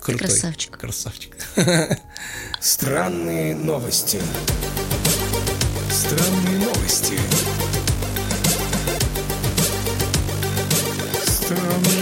крутой. 0.00 0.28
красавчик. 0.28 0.78
Красавчик. 0.78 1.36
Странные 2.60 3.54
новости. 3.54 4.20
Странные 5.90 6.58
новости. 6.58 7.18
Странные 11.26 11.66
новости. 11.66 12.01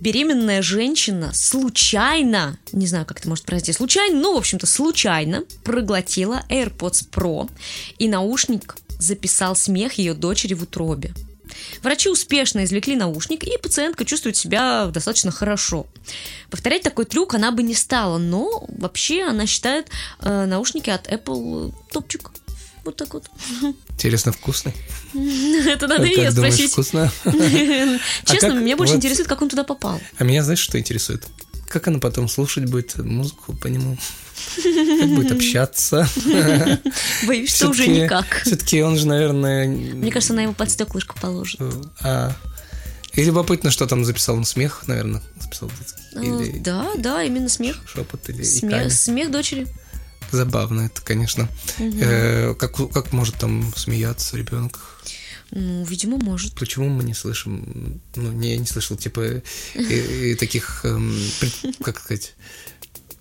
Беременная 0.00 0.62
женщина 0.62 1.32
случайно, 1.34 2.58
не 2.72 2.86
знаю, 2.86 3.04
как 3.04 3.20
это 3.20 3.28
может 3.28 3.44
произойти, 3.44 3.72
случайно, 3.72 4.18
ну, 4.18 4.34
в 4.34 4.38
общем-то, 4.38 4.66
случайно 4.66 5.44
проглотила 5.62 6.42
AirPods 6.48 7.10
Pro, 7.10 7.50
и 7.98 8.08
наушник 8.08 8.76
записал 8.98 9.54
смех 9.54 9.94
ее 9.94 10.14
дочери 10.14 10.54
в 10.54 10.62
утробе. 10.62 11.12
Врачи 11.82 12.08
успешно 12.08 12.64
извлекли 12.64 12.96
наушник, 12.96 13.44
и 13.44 13.58
пациентка 13.58 14.04
чувствует 14.04 14.36
себя 14.36 14.86
достаточно 14.86 15.30
хорошо. 15.30 15.86
Повторять 16.48 16.82
такой 16.82 17.04
трюк 17.04 17.34
она 17.34 17.50
бы 17.50 17.62
не 17.62 17.74
стала, 17.74 18.18
но 18.18 18.66
вообще 18.68 19.24
она 19.24 19.46
считает 19.46 19.88
э, 20.20 20.46
наушники 20.46 20.90
от 20.90 21.08
Apple 21.08 21.74
топчик. 21.92 22.30
Вот 22.84 22.96
так 22.96 23.12
вот. 23.14 23.30
Интересно, 23.90 24.32
вкусный? 24.32 24.74
Это 25.66 25.86
надо 25.86 26.04
ее 26.04 26.30
спросить. 26.30 26.72
вкусно? 26.72 27.12
Честно, 28.24 28.50
как 28.50 28.60
меня 28.60 28.76
больше 28.76 28.94
интересует, 28.94 29.28
как 29.28 29.42
он 29.42 29.48
туда 29.48 29.64
попал. 29.64 30.00
А 30.18 30.24
меня 30.24 30.42
знаешь, 30.42 30.60
что 30.60 30.78
интересует? 30.78 31.24
Как 31.68 31.86
она 31.86 31.98
потом 31.98 32.28
слушать 32.28 32.64
будет 32.64 32.96
музыку 32.98 33.54
по 33.54 33.68
нему? 33.68 33.96
Как 34.56 35.08
будет 35.10 35.32
общаться? 35.32 36.08
Боюсь, 37.26 37.54
что 37.54 37.68
уже 37.68 37.86
никак. 37.86 38.42
Все-таки 38.44 38.82
он 38.82 38.96
же, 38.96 39.06
наверное... 39.06 39.68
Мне 39.68 40.10
кажется, 40.10 40.32
она 40.32 40.42
его 40.42 40.52
под 40.52 40.70
стеклышко 40.70 41.14
положит. 41.20 41.60
А, 42.02 42.34
и 43.12 43.22
любопытно, 43.22 43.70
что 43.70 43.86
там 43.86 44.04
записал 44.04 44.36
он 44.36 44.44
смех, 44.44 44.84
наверное, 44.86 45.22
записал 45.38 45.70
Ну, 46.14 46.40
или 46.42 46.58
Да, 46.58 46.90
да, 46.96 47.22
именно 47.22 47.48
смех. 47.48 47.76
шепот 47.86 48.28
или 48.28 48.42
Смех, 48.42 48.92
смех 48.92 49.30
дочери. 49.30 49.66
Забавно 50.32 50.82
это, 50.82 51.00
конечно. 51.02 51.48
Э, 51.78 52.54
как, 52.54 52.76
как 52.92 53.12
может 53.12 53.36
там 53.36 53.72
смеяться 53.76 54.36
ребенок? 54.36 55.02
Ну, 55.52 55.84
видимо, 55.84 56.16
может. 56.18 56.54
Почему 56.54 56.88
мы 56.88 57.02
не 57.02 57.14
слышим? 57.14 58.00
Ну, 58.14 58.32
не, 58.32 58.52
я 58.52 58.56
не 58.58 58.66
слышал, 58.66 58.96
типа, 58.96 59.42
и- 59.74 60.30
и 60.30 60.34
таких, 60.36 60.84
эм, 60.84 61.12
пред- 61.40 61.76
как 61.82 61.98
сказать, 62.00 62.34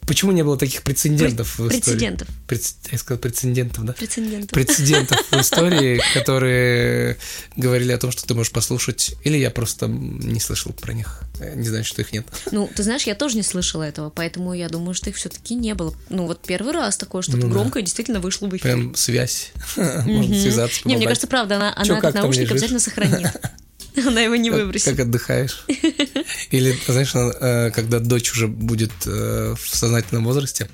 почему 0.09 0.31
не 0.31 0.43
было 0.43 0.57
таких 0.57 0.81
прецедентов 0.81 1.59
в 1.59 1.67
истории? 1.67 1.79
Прецедентов. 1.81 2.27
Прец- 2.47 2.75
я 2.91 2.97
сказал 2.97 3.19
прецедентов, 3.19 3.85
да? 3.85 3.93
Прецедентов. 3.93 4.49
Прецедентов 4.49 5.17
в 5.31 5.33
истории, 5.39 6.01
которые 6.15 7.17
говорили 7.55 7.91
о 7.91 7.97
том, 7.99 8.11
что 8.11 8.25
ты 8.25 8.33
можешь 8.33 8.51
послушать, 8.51 9.15
или 9.23 9.37
я 9.37 9.51
просто 9.51 9.87
не 9.87 10.39
слышал 10.39 10.73
про 10.73 10.93
них, 10.93 11.21
Э, 11.39 11.55
не 11.55 11.67
знаю, 11.67 11.85
что 11.85 12.01
их 12.01 12.11
нет. 12.11 12.25
Ну, 12.51 12.69
ты 12.75 12.83
знаешь, 12.83 13.03
я 13.03 13.15
тоже 13.15 13.37
не 13.37 13.43
слышала 13.43 13.83
этого, 13.83 14.09
поэтому 14.09 14.53
я 14.53 14.67
думаю, 14.67 14.93
что 14.93 15.09
их 15.09 15.15
все-таки 15.15 15.55
не 15.55 15.73
было. 15.73 15.93
Ну, 16.09 16.25
вот 16.25 16.41
первый 16.45 16.73
раз 16.73 16.97
такое 16.97 17.21
что-то 17.21 17.37
Ну 17.37 17.47
да. 17.47 17.53
громкое 17.53 17.81
действительно 17.83 18.19
вышло 18.19 18.47
в 18.47 18.49
эфир. 18.49 18.61
Прям 18.61 18.95
связь, 18.95 19.51
можно 19.77 20.35
связаться, 20.35 20.81
Не, 20.85 20.97
мне 20.97 21.05
кажется, 21.07 21.27
правда, 21.27 21.55
она, 21.55 21.73
она 21.75 22.01
как 22.01 22.15
наушник 22.15 22.51
обязательно 22.51 22.79
сохранит. 22.79 23.27
Она 24.07 24.21
его 24.21 24.35
не 24.35 24.49
Как- 24.49 24.59
выбросит. 24.59 24.85
Как 24.95 24.99
отдыхаешь? 24.99 25.63
Или, 26.51 26.77
знаешь, 26.87 27.13
она, 27.15 27.31
э, 27.39 27.71
когда 27.71 27.99
дочь 27.99 28.31
уже 28.31 28.47
будет 28.47 28.91
э, 29.05 29.55
в 29.59 29.67
сознательном 29.75 30.25
возрасте, 30.25 30.69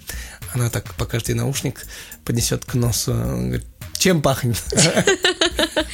она 0.54 0.70
так 0.70 0.94
покажет 0.96 1.30
ей 1.30 1.36
наушник, 1.36 1.86
поднесет 2.24 2.66
к 2.66 2.74
носу, 2.76 3.14
она 3.14 3.36
говорит, 3.48 3.66
чем 3.98 4.22
пахнет? 4.22 4.58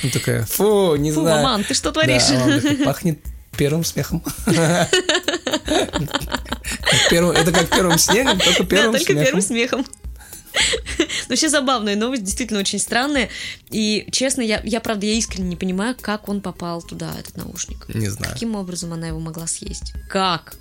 Она 0.03 0.11
такая, 0.11 0.45
фу, 0.45 0.95
не 0.95 1.11
Фу, 1.11 1.21
знаю. 1.21 1.43
маман, 1.43 1.63
ты 1.63 1.73
что 1.75 1.91
Да, 1.91 2.01
творишь? 2.01 2.23
а 2.31 2.43
он 2.43 2.59
такой, 2.61 2.77
пахнет 2.77 3.19
первым 3.57 3.83
смехом. 3.83 4.23
Как 4.25 4.89
первым- 7.09 7.35
Это 7.35 7.51
как 7.51 7.69
первым 7.69 7.97
снегом, 7.97 8.39
только 8.39 8.63
Да, 8.63 8.69
первым 8.69 8.91
только 8.97 9.13
первым 9.13 9.41
смехом. 9.41 9.85
Ну, 10.53 11.05
вообще 11.29 11.49
забавная 11.49 11.95
новость, 11.95 12.23
действительно 12.23 12.59
очень 12.59 12.79
странная. 12.79 13.29
И, 13.69 14.07
честно, 14.11 14.41
я, 14.41 14.61
я 14.63 14.79
правда, 14.81 15.05
я 15.05 15.13
искренне 15.13 15.49
не 15.49 15.55
понимаю, 15.55 15.95
как 15.99 16.29
он 16.29 16.41
попал 16.41 16.81
туда, 16.81 17.13
этот 17.19 17.37
наушник. 17.37 17.87
Не 17.93 18.09
знаю. 18.09 18.33
Каким 18.33 18.55
образом 18.55 18.93
она 18.93 19.07
его 19.07 19.19
могла 19.19 19.47
съесть? 19.47 19.93
Как? 20.09 20.55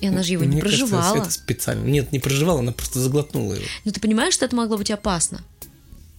И 0.00 0.06
она 0.08 0.22
же 0.24 0.32
его 0.32 0.44
не 0.44 0.54
Мне 0.54 0.62
кажется, 0.62 0.86
проживала. 0.86 1.16
это 1.22 1.30
специально. 1.30 1.84
Нет, 1.84 2.10
не 2.10 2.18
проживала, 2.18 2.58
она 2.58 2.72
просто 2.72 2.98
заглотнула 2.98 3.54
его. 3.54 3.64
Но 3.84 3.92
ты 3.92 4.00
понимаешь, 4.00 4.34
что 4.34 4.44
это 4.44 4.56
могло 4.56 4.76
быть 4.76 4.90
опасно? 4.90 5.44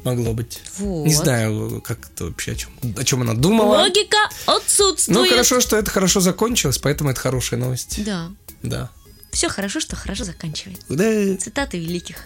Могло 0.04 0.34
быть. 0.34 0.62
Вот. 0.78 1.06
Не 1.06 1.14
знаю, 1.14 1.82
как 1.82 2.10
это 2.10 2.26
вообще, 2.26 2.54
о 2.54 2.56
чем, 2.56 2.72
о 2.98 3.04
чем 3.04 3.22
она 3.22 3.34
думала. 3.34 3.78
Логика 3.78 4.18
отсутствует. 4.46 5.18
Ну, 5.18 5.30
хорошо, 5.30 5.62
что 5.62 5.78
это 5.78 5.90
хорошо 5.92 6.20
закончилось, 6.20 6.78
поэтому 6.78 7.10
это 7.10 7.20
хорошая 7.20 7.60
новость. 7.60 8.04
Да. 8.06 8.32
Да. 8.62 8.90
Все 9.32 9.50
хорошо, 9.50 9.80
что 9.80 9.96
хорошо 9.96 10.26
заканчивается. 10.26 10.86
Да. 10.90 11.38
Цитаты 11.38 11.80
великих. 11.80 12.26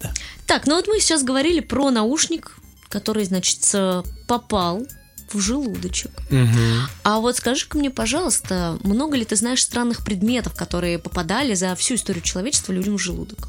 Да. 0.00 0.12
Так, 0.46 0.66
ну 0.66 0.76
вот 0.76 0.86
мы 0.88 1.00
сейчас 1.00 1.22
говорили 1.22 1.60
про 1.60 1.90
наушник, 1.90 2.56
который, 2.88 3.24
значит, 3.24 3.58
э, 3.74 4.02
попал 4.26 4.86
в 5.32 5.38
желудочек. 5.38 6.10
Мгм. 6.30 6.88
А 7.04 7.20
вот 7.20 7.36
скажи-ка 7.36 7.78
мне, 7.78 7.90
пожалуйста, 7.90 8.78
много 8.82 9.16
ли 9.16 9.24
ты 9.24 9.36
знаешь 9.36 9.62
странных 9.62 10.04
предметов, 10.04 10.54
которые 10.56 10.98
попадали 10.98 11.54
за 11.54 11.74
всю 11.76 11.94
историю 11.94 12.22
человечества 12.22 12.72
людям 12.72 12.96
в 12.96 13.00
желудок? 13.00 13.48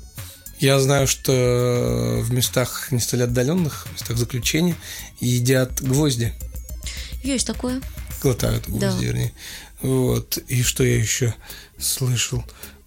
Я 0.59 0.79
знаю, 0.79 1.07
что 1.07 2.19
в 2.21 2.31
местах 2.31 2.91
не 2.91 2.99
столь 2.99 3.23
отдаленных, 3.23 3.87
в 3.87 3.93
местах 3.93 4.17
заключения, 4.17 4.75
едят 5.19 5.81
гвозди. 5.81 6.33
Есть 7.23 7.47
такое. 7.47 7.81
Глотают 8.21 8.65
Да. 8.67 8.89
гвозди, 8.91 9.05
вернее. 9.05 9.33
Вот. 9.81 10.37
И 10.47 10.61
что 10.61 10.83
я 10.83 10.97
еще 10.97 11.33
слышал? 11.79 12.43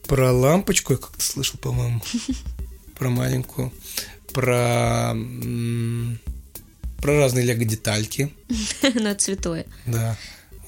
Про 0.06 0.30
лампочку 0.32 0.92
я 0.92 0.98
как-то 0.98 1.24
слышал, 1.24 1.58
по-моему. 1.58 2.00
Про 2.98 3.10
маленькую. 3.10 3.72
Про... 4.32 5.14
Про 6.98 7.18
разные 7.18 7.44
лего-детальки. 7.44 8.32
Но 8.94 9.10
это 9.10 9.22
святое. 9.22 9.66
Да. 9.86 10.16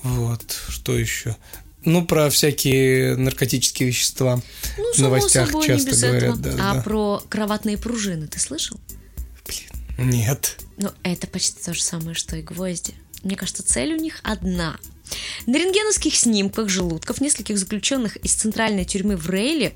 Вот. 0.02 0.56
Что 0.68 0.97
еще? 0.97 1.37
Ну, 1.85 2.04
про 2.04 2.28
всякие 2.30 3.16
наркотические 3.16 3.88
вещества. 3.88 4.42
Ну, 4.76 4.92
В 4.92 4.99
новостях 4.99 5.47
собой, 5.47 5.66
часто 5.66 5.97
говорят, 5.97 6.40
да, 6.40 6.50
а 6.59 6.75
да. 6.75 6.83
про 6.83 7.23
кроватные 7.28 7.78
пружины 7.78 8.26
ты 8.26 8.40
слышал? 8.40 8.78
Блин. 9.47 10.11
Нет. 10.11 10.59
Ну, 10.78 10.90
это 11.04 11.28
почти 11.28 11.62
то 11.62 11.73
же 11.73 11.83
самое, 11.83 12.14
что 12.14 12.37
и 12.37 12.42
гвозди. 12.42 12.95
Мне 13.23 13.37
кажется, 13.37 13.62
цель 13.62 13.95
у 13.95 13.97
них 13.97 14.21
одна. 14.25 14.76
На 15.47 15.56
рентгеновских 15.56 16.14
снимках 16.16 16.68
желудков 16.68 17.21
нескольких 17.21 17.56
заключенных 17.56 18.16
из 18.16 18.35
центральной 18.35 18.85
тюрьмы 18.85 19.16
в 19.16 19.30
Рейле, 19.30 19.73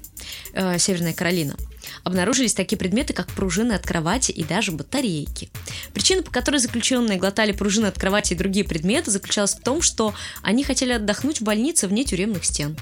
э, 0.53 0.79
Северная 0.79 1.15
Каролина, 1.15 1.57
обнаружились 2.05 2.55
такие 2.55 2.79
предметы, 2.79 3.13
как 3.13 3.29
пружины 3.29 3.73
от 3.73 3.87
кровати 3.87 4.31
и 4.33 4.45
даже 4.45 4.73
батарейки. 4.73 5.51
Причина, 5.93 6.23
по 6.23 6.31
которой 6.31 6.59
заключенные 6.59 7.19
глотали 7.19 7.53
пружины 7.53 7.87
от 7.87 7.99
кровати 7.99 8.33
и 8.33 8.37
другие 8.37 8.65
предметы, 8.65 9.11
заключалась 9.11 9.55
в 9.55 9.61
том, 9.61 9.83
что 9.83 10.15
они 10.43 10.65
хотели 10.65 10.93
отдохнуть 10.93 11.41
в 11.41 11.45
больнице 11.45 11.87
вне 11.89 12.05
тюремных 12.05 12.45
стен. 12.45 12.77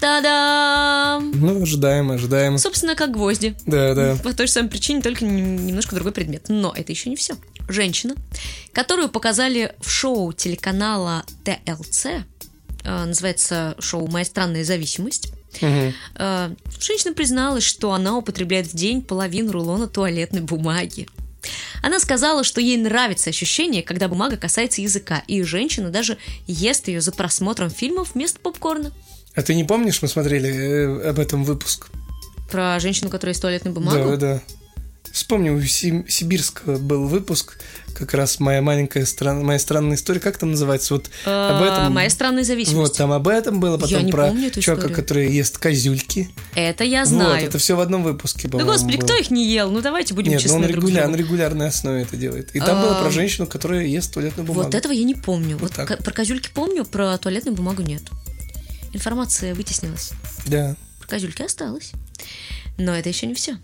Та-дам! 0.00 1.32
Ну, 1.34 1.62
ожидаемо, 1.62 2.14
ожидаемо. 2.14 2.58
Собственно, 2.58 2.94
как 2.94 3.12
гвозди. 3.12 3.56
Да, 3.66 3.94
да. 3.94 4.16
По 4.22 4.32
той 4.34 4.46
же 4.46 4.52
самой 4.52 4.68
причине, 4.68 5.00
только 5.00 5.24
нем- 5.24 5.66
немножко 5.66 5.94
другой 5.94 6.12
предмет. 6.12 6.46
Но 6.48 6.74
это 6.76 6.92
еще 6.92 7.08
не 7.10 7.16
все. 7.16 7.36
Женщина, 7.68 8.14
которую 8.72 9.08
показали 9.08 9.74
в 9.80 9.88
шоу 9.88 10.32
телеканала 10.32 11.24
ТЛЦ, 11.44 12.06
э, 12.84 13.04
называется 13.04 13.76
шоу 13.78 14.06
«Моя 14.08 14.24
странная 14.24 14.64
зависимость», 14.64 15.32
Э, 15.62 16.50
женщина 16.80 17.14
призналась, 17.14 17.64
что 17.64 17.92
она 17.92 18.16
употребляет 18.16 18.66
в 18.66 18.74
день 18.74 19.02
половину 19.02 19.52
рулона 19.52 19.86
туалетной 19.86 20.40
бумаги. 20.40 21.08
Она 21.82 22.00
сказала, 22.00 22.44
что 22.44 22.60
ей 22.60 22.76
нравится 22.76 23.30
ощущение, 23.30 23.82
когда 23.82 24.08
бумага 24.08 24.36
касается 24.36 24.80
языка, 24.80 25.22
и 25.26 25.42
женщина 25.42 25.90
даже 25.90 26.16
ест 26.46 26.88
ее 26.88 27.00
за 27.00 27.12
просмотром 27.12 27.70
фильмов 27.70 28.14
вместо 28.14 28.40
попкорна. 28.40 28.92
А 29.34 29.42
ты 29.42 29.54
не 29.54 29.64
помнишь, 29.64 30.00
мы 30.00 30.08
смотрели 30.08 30.48
э, 30.48 31.10
об 31.10 31.18
этом 31.18 31.44
выпуск? 31.44 31.88
Про 32.50 32.78
женщину, 32.80 33.10
которая 33.10 33.32
ест 33.32 33.42
туалетную 33.42 33.74
бумагу. 33.74 34.10
Да, 34.10 34.16
да. 34.16 34.42
Вспомню, 35.14 35.56
у 35.56 35.62
Си- 35.62 36.04
Сибирского 36.08 36.76
был 36.76 37.06
выпуск, 37.06 37.56
как 37.96 38.14
раз 38.14 38.40
моя 38.40 38.60
маленькая 38.60 39.06
страна, 39.06 39.42
моя 39.44 39.60
странная 39.60 39.96
история, 39.96 40.18
как 40.18 40.36
там 40.38 40.50
называется? 40.50 40.94
Вот 40.94 41.06
об 41.24 41.62
Э, 41.62 41.66
этом. 41.66 41.92
Моя 41.94 42.10
странная 42.10 42.42
зависимость. 42.42 42.76
Вот, 42.76 42.96
там 42.96 43.12
об 43.12 43.28
этом 43.28 43.60
было, 43.60 43.78
потом 43.78 44.04
не 44.06 44.10
про 44.10 44.26
помню 44.26 44.48
эту 44.48 44.60
чувака, 44.60 44.80
историю. 44.88 44.96
который 44.96 45.32
ест 45.32 45.58
козюльки. 45.58 46.30
Это 46.56 46.82
я 46.82 47.04
знаю. 47.04 47.36
Вот, 47.40 47.48
это 47.48 47.58
все 47.58 47.76
в 47.76 47.80
одном 47.80 48.02
выпуске, 48.02 48.48
Да 48.48 48.58
по-моему, 48.58 48.72
господи, 48.72 48.96
было. 48.96 49.04
кто 49.06 49.14
их 49.16 49.30
не 49.30 49.46
ел? 49.48 49.70
Ну 49.70 49.80
давайте 49.82 50.14
будем 50.14 50.32
Нет, 50.32 50.40
ну 50.40 50.42
честны 50.42 50.56
он 50.56 50.62
друг 50.72 50.72
с 50.72 50.76
регуляр, 50.88 51.08
на 51.08 51.14
регулярной 51.14 51.68
основе 51.68 52.02
это 52.02 52.16
делает. 52.16 52.50
И 52.56 52.58
там 52.58 52.78
А, 52.78 52.82
было 52.82 53.00
про 53.00 53.10
женщину, 53.12 53.46
которая 53.46 53.84
ест 53.86 54.12
туалетную 54.12 54.44
бумагу. 54.44 54.64
Вот 54.66 54.74
этого 54.74 54.92
я 54.92 55.04
не 55.04 55.14
помню. 55.14 55.56
Вот, 55.58 55.70
ко- 55.74 55.96
про 55.96 56.12
козюльки 56.12 56.50
помню, 56.52 56.84
про 56.84 57.16
туалетную 57.18 57.54
бумагу 57.54 57.82
нет. 57.82 58.02
Информация 58.92 59.54
вытеснилась. 59.54 60.10
Да. 60.46 60.74
Про 60.98 61.06
козюльки 61.06 61.42
осталось. 61.42 61.92
Но 62.78 62.92
это 62.96 63.08
еще 63.08 63.26
не 63.26 63.34
все. 63.34 63.58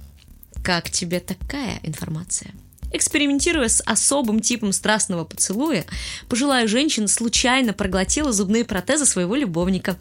Как 0.63 0.91
тебе 0.91 1.21
такая 1.21 1.81
информация? 1.83 2.53
Экспериментируя 2.93 3.69
с 3.69 3.83
особым 3.87 4.41
типом 4.41 4.73
страстного 4.73 5.25
поцелуя, 5.25 5.85
пожилая 6.29 6.67
женщина 6.67 7.07
случайно 7.07 7.73
проглотила 7.73 8.33
зубные 8.33 8.65
протезы 8.65 9.07
своего 9.07 9.37
любовника. 9.37 9.97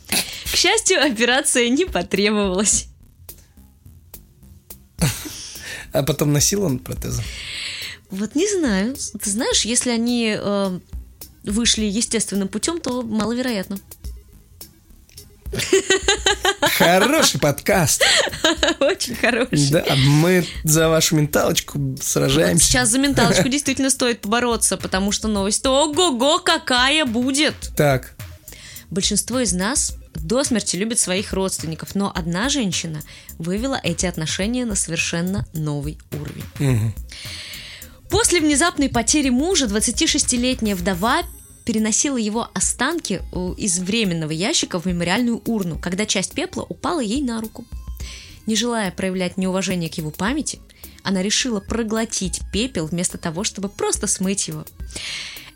К 0.51 0.55
счастью, 0.55 1.03
операция 1.03 1.69
не 1.69 1.85
потребовалась. 1.85 2.87
А 5.91 6.03
потом 6.03 6.33
носил 6.33 6.63
он 6.63 6.79
протезы. 6.79 7.23
Вот 8.11 8.35
не 8.35 8.47
знаю. 8.47 8.95
Ты 9.21 9.29
знаешь, 9.29 9.65
если 9.65 9.91
они 9.91 10.35
э, 10.37 10.79
вышли 11.43 11.85
естественным 11.85 12.47
путем, 12.47 12.79
то 12.81 13.01
маловероятно. 13.01 13.79
Хороший 16.77 17.39
подкаст. 17.39 18.03
Очень 18.79 19.15
хороший. 19.15 19.69
Да, 19.71 19.83
мы 20.05 20.45
за 20.63 20.89
вашу 20.89 21.15
менталочку 21.15 21.97
сражаемся. 22.01 22.65
Сейчас 22.65 22.89
за 22.89 22.99
менталочку 22.99 23.49
действительно 23.49 23.89
стоит 23.89 24.21
побороться, 24.21 24.77
потому 24.77 25.11
что 25.11 25.27
новость 25.27 25.65
ого-го 25.65 26.39
какая 26.39 27.05
будет. 27.05 27.55
Так, 27.75 28.15
Большинство 28.89 29.39
из 29.39 29.53
нас 29.53 29.95
до 30.15 30.43
смерти 30.43 30.75
любят 30.75 30.99
своих 30.99 31.31
родственников, 31.33 31.93
но 31.93 32.11
одна 32.13 32.49
женщина 32.49 33.01
вывела 33.37 33.79
эти 33.83 34.07
отношения 34.07 34.65
на 34.65 34.75
совершенно 34.75 35.45
новый 35.53 35.99
уровень. 36.11 36.93
После 38.09 38.41
внезапной 38.41 38.89
потери 38.89 39.29
мужа 39.29 39.65
26-летняя 39.65 40.75
вдова 40.75 41.21
переносила 41.69 42.17
его 42.17 42.49
останки 42.55 43.21
э, 43.31 43.53
из 43.55 43.77
временного 43.77 44.31
ящика 44.31 44.79
в 44.79 44.87
мемориальную 44.87 45.39
урну, 45.45 45.77
когда 45.77 46.07
часть 46.07 46.33
пепла 46.33 46.65
упала 46.67 46.99
ей 46.99 47.21
на 47.21 47.39
руку. 47.39 47.63
Не 48.47 48.55
желая 48.55 48.89
проявлять 48.89 49.37
неуважение 49.37 49.87
к 49.87 49.93
его 49.93 50.09
памяти, 50.09 50.59
она 51.03 51.21
решила 51.21 51.59
проглотить 51.59 52.41
пепел 52.51 52.87
вместо 52.87 53.19
того, 53.19 53.43
чтобы 53.43 53.69
просто 53.69 54.07
смыть 54.07 54.47
его. 54.47 54.65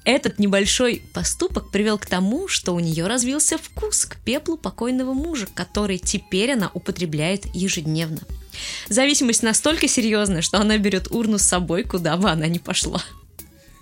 Этот 0.06 0.38
небольшой 0.38 1.02
поступок 1.14 1.72
привел 1.72 1.98
к 1.98 2.06
тому, 2.06 2.48
что 2.48 2.76
у 2.76 2.80
нее 2.80 3.08
развился 3.08 3.58
вкус 3.58 4.06
к 4.06 4.18
пеплу 4.18 4.56
покойного 4.56 5.14
мужа, 5.14 5.48
который 5.52 5.98
теперь 5.98 6.52
она 6.52 6.70
употребляет 6.76 7.48
ежедневно. 7.56 8.20
Зависимость 8.88 9.42
настолько 9.42 9.88
серьезная, 9.88 10.44
что 10.44 10.60
она 10.60 10.78
берет 10.78 11.10
урну 11.10 11.40
с 11.40 11.42
собой, 11.42 11.84
куда 11.84 12.18
бы 12.18 12.30
она 12.30 12.46
ни 12.46 12.60
пошла. 12.60 13.02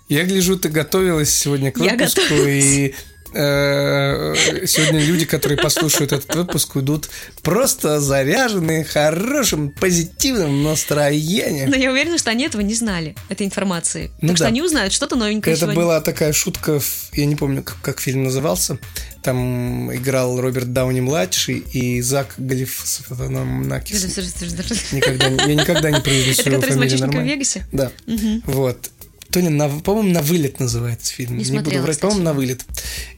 Я 0.08 0.24
гляжу, 0.24 0.58
ты 0.58 0.68
готовилась 0.68 1.34
сегодня 1.34 1.72
к 1.72 1.78
выпуску, 1.78 2.34
и 2.34 2.94
э, 3.34 4.34
сегодня 4.66 5.04
люди, 5.04 5.24
которые 5.24 5.58
послушают 5.58 6.12
этот 6.12 6.34
выпуск, 6.34 6.76
уйдут 6.76 7.08
просто 7.42 8.00
заряженные 8.00 8.84
хорошим, 8.84 9.70
позитивным 9.70 10.62
настроением. 10.62 11.70
Но 11.70 11.76
я 11.76 11.90
уверена, 11.90 12.18
что 12.18 12.30
они 12.30 12.44
этого 12.44 12.62
не 12.62 12.74
знали, 12.74 13.16
этой 13.28 13.46
информации. 13.46 14.10
Ну 14.20 14.28
так 14.28 14.36
что 14.36 14.44
да. 14.44 14.48
они 14.48 14.62
узнают 14.62 14.92
что-то 14.92 15.16
новенькое 15.16 15.54
Это 15.54 15.62
сегодня. 15.62 15.80
была 15.80 16.00
такая 16.00 16.32
шутка, 16.32 16.80
я 17.14 17.26
не 17.26 17.36
помню, 17.36 17.62
как, 17.62 17.80
как 17.80 18.00
фильм 18.00 18.24
назывался. 18.24 18.78
Там 19.22 19.94
играл 19.94 20.40
Роберт 20.40 20.72
Дауни 20.72 21.00
младший 21.00 21.58
и 21.58 22.00
Зак 22.00 22.34
Галифанакис. 22.38 24.18
Никогда, 24.92 25.28
я 25.28 25.54
никогда 25.54 25.90
не 25.90 26.00
произнесу 26.00 26.42
Это 26.42 26.50
который 26.50 26.70
из 26.70 26.76
«Мальчишника 26.76 27.18
в. 27.18 27.24
Вегасе»? 27.24 27.66
Да. 27.72 27.92
Вот. 28.46 28.90
То 29.32 29.40
ли, 29.40 29.48
на, 29.48 29.68
по-моему, 29.68 30.10
на 30.10 30.20
вылет 30.20 30.60
называется 30.60 31.12
фильм. 31.12 31.38
Не 31.38 31.44
буду 31.44 31.54
смотрела, 31.54 31.82
врать, 31.82 31.96
кстати. 31.96 32.10
по-моему, 32.10 32.24
на 32.24 32.34
вылет. 32.34 32.66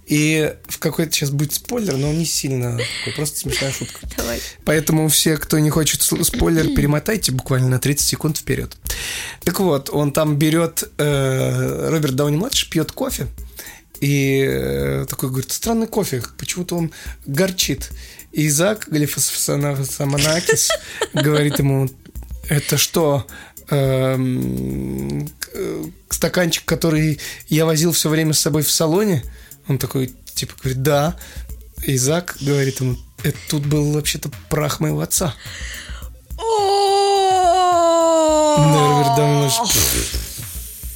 И 0.06 0.54
в 0.68 0.78
какой-то 0.78 1.12
сейчас 1.12 1.30
будет 1.30 1.54
спойлер, 1.54 1.96
но 1.96 2.10
он 2.10 2.18
не 2.18 2.24
сильно 2.24 2.78
такой, 3.00 3.14
просто 3.16 3.40
смешная 3.40 3.72
шутка. 3.72 3.98
Давай. 4.16 4.40
Поэтому 4.64 5.08
все, 5.08 5.36
кто 5.36 5.58
не 5.58 5.70
хочет 5.70 6.02
спойлер, 6.02 6.68
перемотайте 6.76 7.32
буквально 7.32 7.68
на 7.68 7.78
30 7.80 8.06
секунд 8.06 8.38
вперед. 8.38 8.76
Так 9.42 9.58
вот, 9.58 9.90
он 9.90 10.12
там 10.12 10.36
берет 10.36 10.88
э, 10.98 11.88
Роберт 11.90 12.14
Дауни 12.14 12.36
младший, 12.36 12.70
пьет 12.70 12.92
кофе. 12.92 13.26
И 14.00 14.44
э, 14.46 15.06
такой 15.08 15.30
говорит, 15.30 15.50
странный 15.50 15.88
кофе, 15.88 16.22
почему-то 16.38 16.76
он 16.76 16.92
горчит. 17.26 17.90
И 18.30 18.48
Зак 18.48 18.86
Галифасаманакис 18.88 20.68
говорит 21.12 21.58
ему, 21.58 21.88
Это 22.48 22.76
что? 22.76 23.26
Эм, 23.70 25.28
э, 25.52 25.84
стаканчик, 26.10 26.64
который 26.64 27.20
я 27.48 27.66
возил 27.66 27.92
все 27.92 28.08
время 28.08 28.32
с 28.32 28.40
собой 28.40 28.62
в 28.62 28.70
салоне? 28.70 29.24
Он 29.68 29.78
такой, 29.78 30.12
типа, 30.34 30.54
говорит, 30.62 30.82
да. 30.82 31.16
И 31.82 31.96
Зак 31.96 32.36
говорит 32.40 32.80
ему, 32.80 32.96
это 33.22 33.38
тут 33.48 33.66
был 33.66 33.92
вообще-то 33.92 34.30
прах 34.48 34.80
моего 34.80 35.00
отца. 35.00 35.34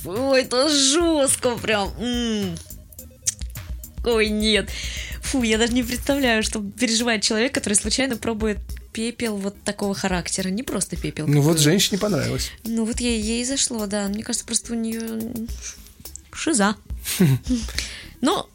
Ой, 0.04 0.42
это 0.42 0.68
жестко 0.68 1.56
прям. 1.56 1.92
Ой, 4.04 4.28
нет. 4.28 4.70
Фу, 5.22 5.42
я 5.42 5.58
даже 5.58 5.72
не 5.72 5.82
представляю, 5.82 6.42
что 6.42 6.62
переживает 6.62 7.22
человек, 7.22 7.52
который 7.52 7.74
случайно 7.74 8.16
пробует 8.16 8.58
пепел 8.92 9.36
вот 9.36 9.60
такого 9.62 9.94
характера. 9.94 10.48
Не 10.48 10.62
просто 10.62 10.96
пепел. 10.96 11.26
Ну 11.26 11.40
вот 11.40 11.58
женщине 11.58 11.98
понравилось. 11.98 12.50
Ну 12.64 12.84
вот 12.84 13.00
ей, 13.00 13.20
ей 13.20 13.44
зашло, 13.44 13.86
да. 13.86 14.08
Мне 14.08 14.22
кажется, 14.22 14.46
просто 14.46 14.72
у 14.72 14.76
нее 14.76 15.00
шиза. 16.32 16.76
Но, 18.20 18.48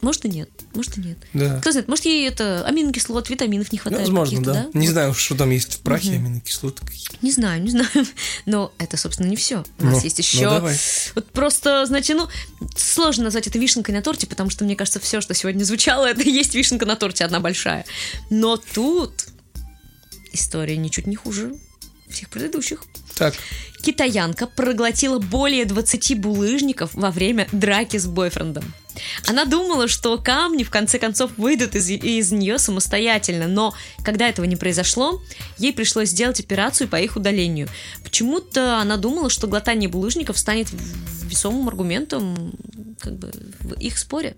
может 0.00 0.24
и 0.24 0.28
нет, 0.28 0.50
может 0.74 0.98
и 0.98 1.00
нет. 1.00 1.18
Да. 1.32 1.58
Кто 1.60 1.70
знает, 1.72 1.88
может 1.88 2.04
ей 2.04 2.26
это 2.28 2.66
аминокислот, 2.66 3.30
витаминов 3.30 3.72
не 3.72 3.78
Ну, 3.78 3.82
хватает 3.82 4.02
возможно, 4.08 4.36
каких-то, 4.38 4.52
да. 4.52 4.70
да? 4.72 4.78
Не 4.78 4.88
знаю, 4.88 5.14
что 5.14 5.34
там 5.34 5.50
есть 5.50 5.74
в 5.74 5.78
прахе, 5.80 6.14
аминокислоты 6.14 6.84
какие. 6.84 7.18
Не 7.22 7.30
знаю, 7.30 7.62
не 7.62 7.70
знаю. 7.70 7.88
Но 8.46 8.72
это, 8.78 8.96
собственно, 8.96 9.28
не 9.28 9.36
все. 9.36 9.64
У 9.78 9.84
нас 9.84 9.94
Ну, 9.98 10.00
есть 10.04 10.18
ну, 10.18 10.22
еще. 10.22 10.50
давай. 10.50 10.76
вот 11.14 11.30
просто, 11.30 11.86
знаете, 11.86 12.14
ну, 12.14 12.28
сложно 12.76 13.24
назвать 13.24 13.46
это 13.46 13.58
вишенкой 13.58 13.94
на 13.94 14.02
торте, 14.02 14.26
потому 14.26 14.50
что, 14.50 14.64
мне 14.64 14.76
кажется, 14.76 15.00
все, 15.00 15.20
что 15.20 15.32
сегодня 15.34 15.64
звучало, 15.64 16.06
это 16.10 16.22
и 16.22 16.30
есть 16.30 16.54
вишенка 16.54 16.86
на 16.86 16.96
торте, 16.96 17.24
одна 17.24 17.40
большая. 17.40 17.84
Но 18.30 18.56
тут 18.56 19.26
история 20.34 20.76
ничуть 20.76 21.06
не 21.06 21.16
хуже 21.16 21.54
всех 22.08 22.28
предыдущих. 22.28 22.84
Так, 23.16 23.34
Китаянка 23.84 24.46
проглотила 24.46 25.18
более 25.18 25.64
20 25.64 26.18
булыжников 26.18 26.94
во 26.94 27.10
время 27.10 27.48
драки 27.52 27.98
с 27.98 28.06
бойфрендом. 28.06 28.64
Она 29.26 29.44
думала, 29.44 29.88
что 29.88 30.16
камни 30.18 30.62
в 30.62 30.70
конце 30.70 30.98
концов 30.98 31.32
выйдут 31.36 31.74
из, 31.74 31.90
из 31.90 32.32
нее 32.32 32.58
самостоятельно, 32.58 33.48
но 33.48 33.74
когда 34.04 34.28
этого 34.28 34.46
не 34.46 34.56
произошло, 34.56 35.20
ей 35.58 35.72
пришлось 35.72 36.10
сделать 36.10 36.40
операцию 36.40 36.88
по 36.88 36.96
их 36.96 37.16
удалению. 37.16 37.68
Почему-то 38.02 38.78
она 38.78 38.96
думала, 38.96 39.28
что 39.28 39.48
глотание 39.48 39.88
булыжников 39.88 40.38
станет 40.38 40.68
весомым 41.24 41.68
аргументом 41.68 42.52
как 43.00 43.18
бы, 43.18 43.32
в 43.60 43.74
их 43.80 43.98
споре. 43.98 44.36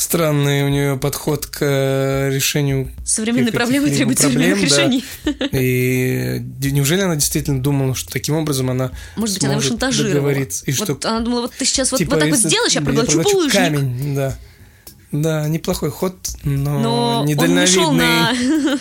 Странный 0.00 0.64
у 0.64 0.68
нее 0.68 0.96
подход 0.96 1.46
к 1.46 1.58
э, 1.60 2.30
решению 2.32 2.90
Современные 3.04 3.52
проблемы 3.52 3.86
каких-либо 3.86 4.14
требуют 4.14 4.18
современных 4.18 4.68
проблем, 4.68 5.04
да. 5.24 5.36
решений. 5.52 6.40
И 6.62 6.70
неужели 6.70 7.02
она 7.02 7.16
действительно 7.16 7.62
думала, 7.62 7.94
что 7.94 8.10
таким 8.10 8.36
образом 8.36 8.70
она 8.70 8.92
Может 9.16 9.36
быть, 9.36 9.44
она 9.44 9.52
его 9.54 9.62
шантажировала. 9.62 10.30
И 10.30 10.72
Вот 10.72 10.84
что, 10.84 10.98
она 11.08 11.20
думала, 11.20 11.40
вот 11.42 11.52
ты 11.52 11.64
сейчас 11.66 11.92
вот, 11.92 11.98
типа, 11.98 12.12
вот 12.12 12.20
так 12.20 12.30
вот 12.30 12.38
сделаешь, 12.38 12.72
я 12.72 12.80
проглочу 12.80 13.22
булыжник. 13.22 13.52
камень, 13.52 14.14
да. 14.14 14.36
Да, 15.12 15.48
неплохой 15.48 15.90
ход, 15.90 16.14
но, 16.44 16.78
Но 16.78 17.20
он 17.20 17.26
не 17.26 17.66
шел 17.66 17.92
недальновидный. 17.92 18.78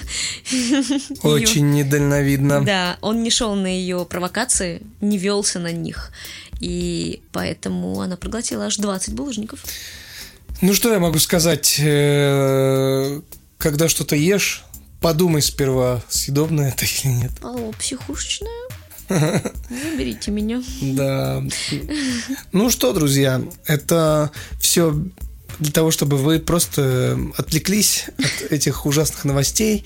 на... 1.23 1.23
Очень 1.23 1.71
недальновидно. 1.71 2.63
Да, 2.63 2.97
он 3.01 3.23
не 3.23 3.31
шел 3.31 3.55
на 3.55 3.65
ее 3.65 4.05
провокации, 4.05 4.83
не 5.01 5.17
велся 5.17 5.57
на 5.57 5.71
них. 5.71 6.11
И 6.59 7.23
поэтому 7.31 7.99
она 7.99 8.15
проглотила 8.15 8.67
аж 8.67 8.77
20 8.77 9.15
булыжников. 9.15 9.63
Ну 10.61 10.73
что 10.73 10.91
я 10.91 10.99
могу 10.99 11.19
сказать? 11.19 11.77
Э, 11.79 13.21
Когда 13.57 13.87
что-то 13.89 14.15
ешь, 14.15 14.63
подумай 15.01 15.41
сперва, 15.41 16.01
съедобно 16.09 16.61
это 16.61 16.85
или 16.85 17.07
нет. 17.13 17.31
Алло, 17.41 17.71
психушечная? 17.79 18.49
Заберите 19.09 20.31
меня. 20.31 20.61
Да. 20.81 21.43
Ну 22.51 22.69
что, 22.69 22.93
друзья, 22.93 23.41
это 23.65 24.31
все 24.59 24.93
для 25.59 25.71
того, 25.71 25.91
чтобы 25.91 26.17
вы 26.17 26.39
просто 26.39 27.19
отвлеклись 27.37 28.05
от 28.17 28.51
этих 28.51 28.85
ужасных 28.85 29.25
новостей 29.25 29.85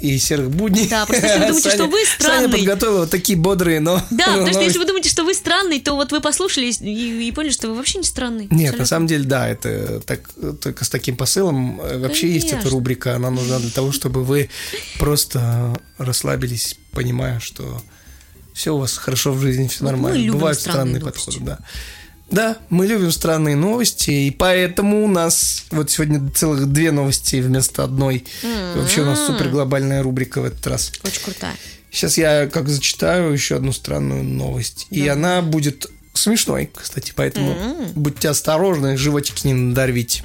и 0.00 0.18
серых 0.18 0.50
будней. 0.50 0.88
Да, 0.88 1.06
просто 1.06 1.26
если 1.26 1.38
вы 1.40 1.46
думаете, 1.46 1.70
что 1.70 1.86
вы 1.86 1.98
Саня 2.04 2.14
странный. 2.18 2.58
подготовила 2.58 2.98
вот 3.00 3.10
такие 3.10 3.38
бодрые, 3.38 3.80
но... 3.80 4.02
Да, 4.10 4.26
потому 4.26 4.48
что 4.48 4.60
если 4.60 4.78
вы 4.78 4.84
думаете, 4.86 5.08
что 5.08 5.24
вы 5.24 5.34
странный, 5.34 5.80
то 5.80 5.94
вот 5.94 6.12
вы 6.12 6.20
послушали 6.20 6.66
и, 6.66 7.28
и 7.28 7.32
поняли, 7.32 7.52
что 7.52 7.68
вы 7.68 7.74
вообще 7.74 7.98
не 7.98 8.04
странный. 8.04 8.48
Нет, 8.50 8.78
на 8.78 8.86
самом 8.86 9.06
деле, 9.06 9.24
да, 9.24 9.48
это 9.48 10.00
так, 10.00 10.20
только 10.60 10.84
с 10.84 10.88
таким 10.88 11.16
посылом. 11.16 11.80
Э, 11.80 11.98
Вообще 11.98 12.30
есть 12.30 12.52
эта 12.52 12.68
рубрика, 12.68 13.16
она 13.16 13.30
нужна 13.30 13.58
для 13.58 13.70
того, 13.70 13.92
чтобы 13.92 14.24
вы 14.24 14.50
просто 14.98 15.74
расслабились, 15.98 16.76
понимая, 16.92 17.40
что 17.40 17.82
все 18.52 18.74
у 18.74 18.78
вас 18.78 18.96
хорошо 18.96 19.32
в 19.32 19.40
жизни, 19.40 19.68
все 19.68 19.84
нормально. 19.84 20.18
любим 20.18 20.34
Бывают 20.34 20.58
странные 20.58 21.00
странные 21.00 21.12
подходы, 21.12 21.40
да. 21.40 21.58
Да, 22.34 22.56
мы 22.68 22.86
любим 22.88 23.12
странные 23.12 23.54
новости, 23.54 24.10
и 24.10 24.30
поэтому 24.32 25.04
у 25.04 25.08
нас 25.08 25.66
вот 25.70 25.88
сегодня 25.92 26.30
целых 26.32 26.66
две 26.72 26.90
новости 26.90 27.36
вместо 27.36 27.84
одной. 27.84 28.24
Вообще 28.74 29.02
у 29.02 29.04
нас 29.04 29.24
супер 29.24 29.50
глобальная 29.50 30.02
рубрика 30.02 30.40
в 30.40 30.44
этот 30.44 30.66
раз. 30.66 30.90
Очень 31.04 31.22
крутая. 31.22 31.54
Сейчас 31.92 32.18
я 32.18 32.48
как 32.48 32.68
зачитаю 32.68 33.32
еще 33.32 33.54
одну 33.54 33.72
странную 33.72 34.24
новость. 34.24 34.88
И 34.90 35.06
она 35.06 35.42
будет 35.42 35.86
смешной, 36.12 36.70
кстати, 36.74 37.12
поэтому 37.14 37.54
будьте 37.94 38.28
осторожны, 38.30 38.96
животики 38.96 39.46
не 39.46 39.54
надорвите. 39.54 40.24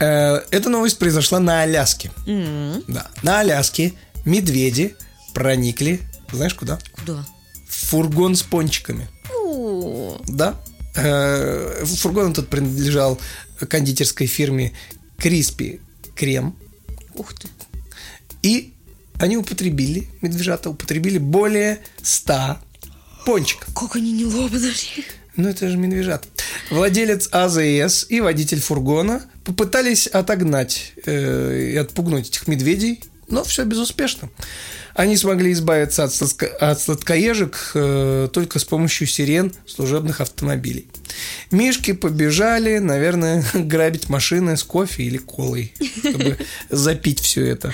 Э, 0.00 0.40
Эта 0.50 0.70
новость 0.70 0.98
произошла 0.98 1.40
на 1.40 1.60
Аляске. 1.62 2.10
Да, 2.26 3.06
на 3.22 3.40
Аляске 3.40 3.92
медведи 4.24 4.96
проникли, 5.34 6.00
знаешь 6.32 6.54
куда? 6.54 6.78
Куда? 6.92 7.24
В 7.68 7.86
фургон 7.88 8.34
с 8.34 8.42
пончиками. 8.42 9.08
Да. 10.34 10.60
Э, 10.96 11.84
Фургон 11.84 12.32
этот 12.32 12.48
принадлежал 12.48 13.20
кондитерской 13.68 14.26
фирме 14.26 14.72
Криспи 15.18 15.80
Крем. 16.14 16.56
Ух 17.14 17.32
ты. 17.34 17.48
И 18.42 18.74
они 19.18 19.36
употребили, 19.36 20.08
медвежата 20.20 20.70
употребили 20.70 21.18
более 21.18 21.80
100 22.02 22.58
пончиков. 23.24 23.72
Как 23.74 23.96
они 23.96 24.12
не 24.12 24.24
лобнули. 24.24 24.72
Ну, 25.36 25.48
это 25.48 25.68
же 25.68 25.76
медвежат. 25.76 26.28
Владелец 26.70 27.28
АЗС 27.32 28.06
и 28.08 28.20
водитель 28.20 28.60
фургона 28.60 29.24
попытались 29.44 30.06
отогнать 30.06 30.92
э, 31.06 31.70
и 31.72 31.76
отпугнуть 31.76 32.28
этих 32.28 32.46
медведей, 32.46 33.02
но 33.28 33.42
все 33.42 33.64
безуспешно. 33.64 34.30
Они 34.94 35.16
смогли 35.16 35.52
избавиться 35.52 36.04
от, 36.04 36.12
сладко- 36.12 36.46
от 36.46 36.80
сладкоежек 36.80 37.72
э, 37.74 38.28
только 38.32 38.58
с 38.60 38.64
помощью 38.64 39.06
сирен 39.08 39.52
служебных 39.66 40.20
автомобилей. 40.20 40.88
Мишки 41.50 41.92
побежали, 41.92 42.78
наверное, 42.78 43.44
грабить 43.54 44.08
машины 44.08 44.56
с 44.56 44.62
кофе 44.62 45.02
или 45.04 45.18
колой, 45.18 45.74
чтобы 45.98 46.38
запить 46.70 47.20
все 47.20 47.44
это. 47.46 47.72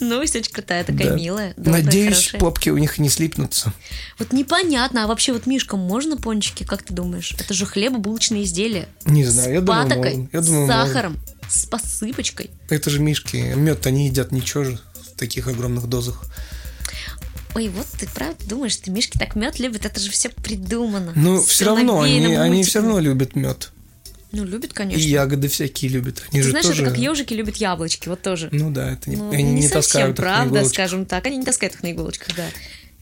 Новость 0.00 0.36
очень 0.36 0.52
крутая, 0.52 0.84
такая 0.84 1.10
Да. 1.10 1.16
милая. 1.16 1.54
добрая, 1.56 1.82
Надеюсь, 1.82 2.14
хорошая. 2.16 2.40
попки 2.40 2.70
у 2.70 2.78
них 2.78 2.98
не 2.98 3.08
слипнутся. 3.08 3.72
Вот 4.18 4.32
непонятно, 4.32 5.04
а 5.04 5.06
вообще 5.06 5.32
вот 5.32 5.46
мишкам 5.46 5.80
можно 5.80 6.16
пончики, 6.16 6.64
как 6.64 6.82
ты 6.82 6.94
думаешь? 6.94 7.34
Это 7.38 7.52
же 7.54 7.66
хлебобулочные 7.66 8.44
изделия. 8.44 8.88
Не 9.06 9.24
знаю, 9.24 9.54
я 9.54 9.60
с 9.60 9.64
думаю, 9.64 9.88
патокой, 9.88 10.14
можно. 10.16 10.28
Я 10.32 10.40
думаю, 10.40 10.66
с 10.66 10.68
можно. 10.70 10.86
сахаром, 10.86 11.18
с 11.48 11.66
посыпочкой. 11.66 12.50
Это 12.68 12.90
же 12.90 13.00
мишки. 13.00 13.36
Мед 13.56 13.86
они 13.86 14.06
едят 14.06 14.32
ничего 14.32 14.64
же 14.64 14.78
в 15.14 15.18
таких 15.18 15.46
огромных 15.48 15.86
дозах. 15.86 16.24
Ой, 17.54 17.68
вот 17.68 17.86
ты 17.98 18.08
правда 18.12 18.44
думаешь, 18.48 18.72
что 18.72 18.90
мишки 18.90 19.16
так 19.16 19.36
мед 19.36 19.60
любят? 19.60 19.86
Это 19.86 20.00
же 20.00 20.10
все 20.10 20.28
придумано. 20.28 21.12
Но 21.14 21.40
Всё 21.40 21.46
все 21.48 21.64
равно 21.66 22.00
они, 22.00 22.34
они 22.34 22.64
все 22.64 22.80
равно 22.80 22.98
любят 22.98 23.36
мед. 23.36 23.70
Ну, 24.32 24.44
любят, 24.44 24.72
И 24.72 24.74
конечно. 24.74 25.06
ягоды 25.08 25.46
всякие 25.46 25.92
любят. 25.92 26.24
Они 26.32 26.40
Ты 26.40 26.42
же 26.46 26.50
знаешь, 26.50 26.66
тоже... 26.66 26.82
это 26.82 26.90
как 26.90 26.98
ежики 26.98 27.32
любят 27.34 27.56
яблочки, 27.56 28.08
вот 28.08 28.20
тоже. 28.20 28.48
Ну 28.50 28.70
да, 28.72 28.90
это 28.92 29.08
не, 29.08 29.14
Ну, 29.14 29.30
они 29.30 29.44
не, 29.44 29.52
не 29.52 29.62
совсем 29.68 29.80
таскают 29.82 30.18
их 30.18 30.18
на 30.18 30.22
правда, 30.24 30.48
иголочках. 30.48 30.72
скажем 30.72 31.06
так. 31.06 31.26
Они 31.26 31.36
не 31.36 31.44
таскают 31.44 31.74
их 31.74 31.82
на 31.84 31.92
иголочках, 31.92 32.34
да. 32.36 32.46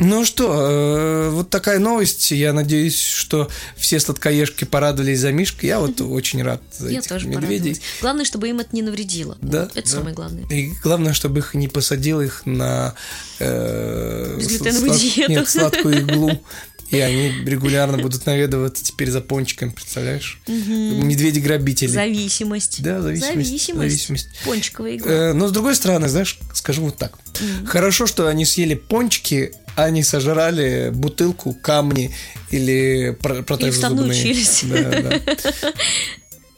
Ну 0.03 0.25
что, 0.25 0.53
э, 0.53 1.29
вот 1.31 1.51
такая 1.51 1.79
новость. 1.79 2.31
Я 2.33 2.53
надеюсь, 2.53 3.01
что 3.01 3.49
все 3.77 4.01
сладкоежки 4.01 4.65
порадовались 4.65 5.21
за 5.21 5.33
Мишку. 5.33 5.65
Я 5.65 5.79
вот 5.79 6.01
очень 6.01 6.43
рад 6.43 6.61
за 6.77 6.89
Я 6.89 6.99
этих 6.99 7.09
тоже 7.09 7.29
медведей. 7.29 7.75
порадовалась. 7.75 7.81
Главное, 8.01 8.25
чтобы 8.25 8.49
им 8.49 8.59
это 8.61 8.71
не 8.73 8.83
навредило. 8.83 9.39
Да, 9.41 9.69
Это 9.75 9.83
да. 9.83 9.89
самое 9.89 10.15
главное. 10.15 10.45
И 10.49 10.73
главное, 10.83 11.13
чтобы 11.13 11.39
их 11.39 11.55
не 11.55 11.69
посадил 11.69 12.21
их 12.21 12.43
на 12.47 12.95
э, 13.39 14.39
диету. 14.41 15.31
Нет, 15.31 15.49
сладкую 15.49 16.01
иглу. 16.01 16.43
И 16.93 17.01
они 17.01 17.33
регулярно 17.47 17.97
будут 17.99 18.27
наведываться 18.27 18.85
теперь 18.85 19.11
за 19.11 19.21
пончиками, 19.23 19.71
представляешь? 19.71 20.41
Медведи-грабители. 20.47 21.89
Зависимость. 21.89 22.83
Да, 22.83 23.01
зависимость, 23.01 23.35
Зависимость. 23.35 23.77
зависимость. 23.91 24.29
Пончиковая 24.45 24.97
игра. 24.97 25.11
Э, 25.13 25.33
Но 25.33 25.49
с 25.49 25.53
другой 25.53 25.75
стороны, 25.75 26.09
знаешь, 26.09 26.39
скажу 26.55 26.83
вот 26.83 26.99
так. 26.99 27.19
Хорошо, 27.67 28.07
что 28.07 28.29
они 28.29 28.45
съели 28.45 28.75
пончики, 28.75 29.53
а 29.75 29.89
не 29.91 30.03
сожрали 30.03 30.91
бутылку, 30.95 31.55
камни 31.55 32.15
или 32.51 33.17
про- 33.23 33.43
протезы 33.43 33.73
вставную 33.73 34.13
зубные. 34.13 34.23
челюсть. 34.35 34.69
Да, 34.69 35.01
да. 35.03 35.21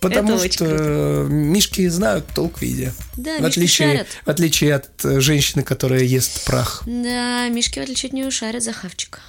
Потому 0.01 0.35
очень 0.35 0.53
что 0.53 0.67
круто. 0.67 1.27
мишки 1.31 1.89
знают 1.89 2.27
толк 2.35 2.59
в 2.59 2.63
еде. 2.63 2.93
Да, 3.17 3.39
в 3.39 3.45
отличие, 3.47 3.89
шарят. 3.89 4.07
в 4.27 4.29
отличие 4.29 4.75
от 4.75 4.91
э, 5.05 5.21
женщины, 5.21 5.63
которая 5.63 6.03
ест 6.03 6.45
прах. 6.45 6.83
Да, 6.87 7.49
мишки, 7.49 7.79
в 7.79 7.83
отличие 7.83 8.09
от 8.09 8.13
нее, 8.13 8.31
шарят 8.31 8.63
за 8.63 8.73
хавчик. 8.75 9.21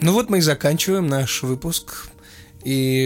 Ну 0.00 0.12
вот 0.12 0.28
мы 0.28 0.38
и 0.38 0.40
заканчиваем 0.40 1.06
наш 1.06 1.42
выпуск. 1.42 2.08
И 2.64 3.04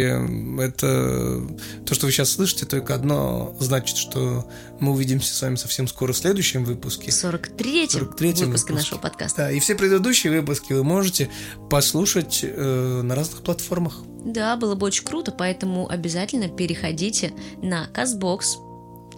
это 0.58 1.42
то, 1.84 1.94
что 1.94 2.06
вы 2.06 2.12
сейчас 2.12 2.30
слышите, 2.30 2.64
только 2.64 2.94
одно 2.94 3.54
значит, 3.60 3.98
что 3.98 4.48
мы 4.80 4.92
увидимся 4.92 5.34
с 5.34 5.42
вами 5.42 5.56
совсем 5.56 5.86
скоро 5.86 6.14
в 6.14 6.16
следующем 6.16 6.64
выпуске. 6.64 7.10
В 7.10 7.14
43-м 7.14 8.08
43-м 8.08 8.46
выпуске 8.46 8.72
нашего 8.72 8.98
подкаста. 8.98 9.42
Да, 9.42 9.50
и 9.50 9.60
все 9.60 9.74
предыдущие 9.74 10.32
выпуски 10.32 10.72
вы 10.72 10.82
можете 10.82 11.28
послушать 11.68 12.40
э, 12.42 13.02
на 13.02 13.14
разных 13.14 13.42
платформах. 13.42 13.98
Да, 14.24 14.56
было 14.56 14.74
бы 14.76 14.86
очень 14.86 15.04
круто, 15.04 15.30
поэтому 15.30 15.90
обязательно 15.90 16.48
переходите 16.48 17.34
на 17.60 17.86
Казбокс, 17.88 18.56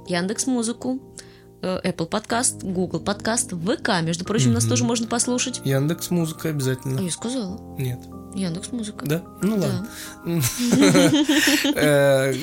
Яндекс 0.08 0.46
Музыку, 0.46 1.00
Apple 1.62 2.06
Подкаст, 2.06 2.62
Google 2.62 3.00
Подкаст, 3.00 3.52
ВК, 3.52 4.02
между 4.02 4.24
прочим, 4.24 4.52
нас 4.52 4.64
Мгм. 4.64 4.70
тоже 4.70 4.84
можно 4.84 5.06
послушать. 5.06 5.60
Яндекс 5.64 6.10
Музыка 6.10 6.48
А 6.48 6.50
обязательно. 6.50 7.00
я 7.00 7.10
сказала, 7.10 7.60
Нет. 7.78 7.98
Яндекс 8.34 8.72
Музыка. 8.72 9.04
Да? 9.06 9.22
Ну 9.42 9.56
ладно. 9.56 9.86
Э, 11.74 12.34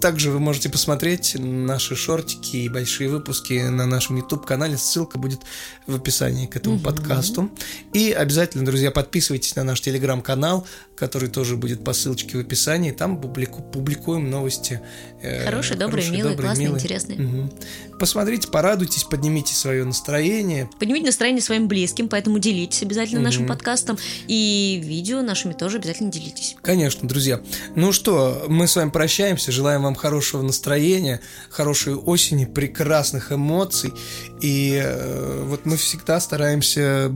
Также 0.00 0.30
вы 0.30 0.38
можете 0.40 0.68
посмотреть 0.68 1.36
наши 1.38 1.96
шортики 1.96 2.56
и 2.56 2.68
большие 2.68 3.08
выпуски 3.08 3.54
на 3.68 3.86
нашем 3.86 4.16
YouTube-канале. 4.16 4.76
Ссылка 4.76 5.18
будет 5.18 5.40
в 5.86 5.94
описании 5.96 6.46
к 6.46 6.56
этому 6.56 6.78
подкасту. 6.78 7.50
И 7.92 8.12
обязательно, 8.12 8.64
друзья, 8.64 8.90
подписывайтесь 8.90 9.56
на 9.56 9.64
наш 9.64 9.80
телеграм-канал, 9.80 10.66
который 10.96 11.28
тоже 11.28 11.56
будет 11.56 11.84
по 11.84 11.92
ссылочке 11.92 12.38
в 12.38 12.40
описании. 12.40 12.90
Там 12.90 13.20
публику- 13.20 13.62
публикуем 13.62 14.30
новости. 14.30 14.80
э, 15.22 15.44
Хорошие, 15.44 15.76
добрые, 15.76 16.08
милые, 16.10 16.36
классные, 16.36 16.68
интересные. 16.68 17.18
Мгм. 17.18 17.52
Посмотрите, 17.98 18.48
порадуйтесь, 18.48 19.04
поднимите 19.04 19.54
свое 19.54 19.84
настроение. 19.84 20.68
Поднимите 20.78 21.06
настроение 21.06 21.42
своим 21.42 21.68
близким, 21.68 22.08
поэтому 22.08 22.38
делитесь 22.38 22.82
обязательно 22.82 23.20
нашим 23.20 23.42
Мгм. 23.42 23.48
подкастом. 23.48 23.98
И 24.26 24.80
видео 24.84 25.22
нашими 25.22 25.52
тоже 25.52 25.78
обязательно 25.78 26.10
делитесь. 26.10 26.56
Конечно, 26.62 27.08
друзья. 27.08 27.40
Ну 27.74 27.92
что, 27.92 28.44
мы 28.48 28.66
с 28.68 28.76
вами 28.76 28.90
прощаемся. 28.90 29.52
Желаем 29.52 29.82
вам 29.82 29.94
хорошего 29.94 30.42
настроения, 30.42 31.20
хорошей 31.50 31.94
осени, 31.94 32.44
прекрасных 32.46 33.32
эмоций. 33.32 33.92
И 34.40 34.80
э, 34.82 35.42
вот 35.46 35.64
мы 35.66 35.76
всегда 35.76 36.20
стараемся 36.20 37.10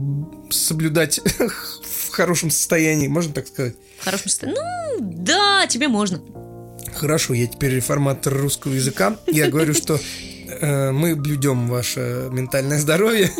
соблюдать 0.49 1.19
хорошем 2.21 2.51
состоянии, 2.51 3.07
можно 3.07 3.33
так 3.33 3.47
сказать. 3.47 3.73
В 3.97 4.05
хорошем 4.05 4.29
состоянии. 4.29 4.59
Ну, 4.59 4.97
да, 5.01 5.65
тебе 5.65 5.87
можно. 5.87 6.21
Хорошо, 6.93 7.33
я 7.33 7.47
теперь 7.47 7.71
реформатор 7.71 8.31
русского 8.37 8.73
языка. 8.73 9.17
Я 9.25 9.49
говорю, 9.49 9.73
что 9.73 9.99
э, 10.47 10.91
мы 10.91 11.15
блюдем 11.15 11.67
ваше 11.67 12.29
ментальное 12.31 12.77
здоровье. 12.77 13.31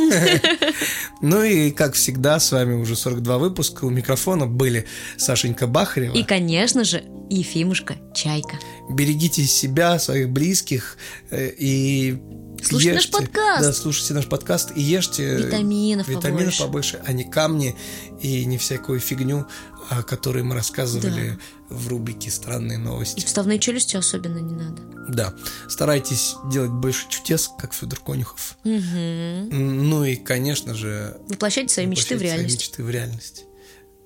Ну 1.22 1.44
и, 1.44 1.72
как 1.72 1.94
всегда, 1.94 2.40
с 2.40 2.52
вами 2.52 2.74
уже 2.82 2.96
42 2.96 3.38
выпуска. 3.38 3.86
У 3.86 3.90
микрофона 3.90 4.48
были 4.48 4.86
Сашенька 5.18 5.68
Бахарева. 5.68 6.14
И, 6.14 6.24
конечно 6.24 6.84
же, 6.84 7.04
Ефимушка 7.30 7.96
Чайка. 8.14 8.58
берегите 8.90 9.44
себя, 9.46 10.00
своих 10.00 10.30
близких 10.30 10.98
э, 11.30 11.50
и 11.58 12.20
Слушайте 12.64 12.94
наш 12.94 13.04
ешьте- 13.06 13.12
подкаст. 13.12 13.62
Да, 13.62 13.74
слушайте 13.74 14.14
наш 14.14 14.28
подкаст 14.28 14.72
и 14.76 14.82
ешьте 14.82 15.38
Витаминов 15.38 16.08
витаминов 16.08 16.58
побольше. 16.58 16.64
побольше, 16.64 17.02
а 17.06 17.14
не 17.14 17.24
камни 17.24 17.76
и 18.20 18.46
не 18.46 18.58
всякую 18.58 19.00
фигню, 19.00 19.46
о 19.91 20.04
которой 20.04 20.41
мы 20.43 20.56
рассказывали 20.56 21.38
в 21.69 21.88
рубрике 21.89 22.32
«Странные 22.32 22.77
И 22.77 22.82
новости». 22.82 23.25
вставные 23.25 23.60
челюсти 23.60 23.97
особенно 23.97 24.38
не 24.38 24.54
надо. 24.56 24.82
Да, 25.10 25.34
старайтесь 25.67 26.36
делать 26.49 26.71
больше 26.71 27.10
чудес, 27.10 27.49
как 27.60 27.73
Федор 27.73 27.99
Конюхов. 27.99 28.56
М, 28.63 29.89
Ну 29.89 30.04
и, 30.06 30.15
конечно 30.15 30.73
же, 30.73 31.17
Воплощайте 31.27 31.73
свои 31.73 31.86
мечты 31.88 32.15
в 32.15 32.19
воплощайте 32.19 32.36
реальность. 32.38 32.56
мечты 32.62 32.84
в 32.84 32.89
реальность. 32.89 33.43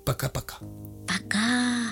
Пока-пока. 0.05 0.57
Пока. 1.07 1.91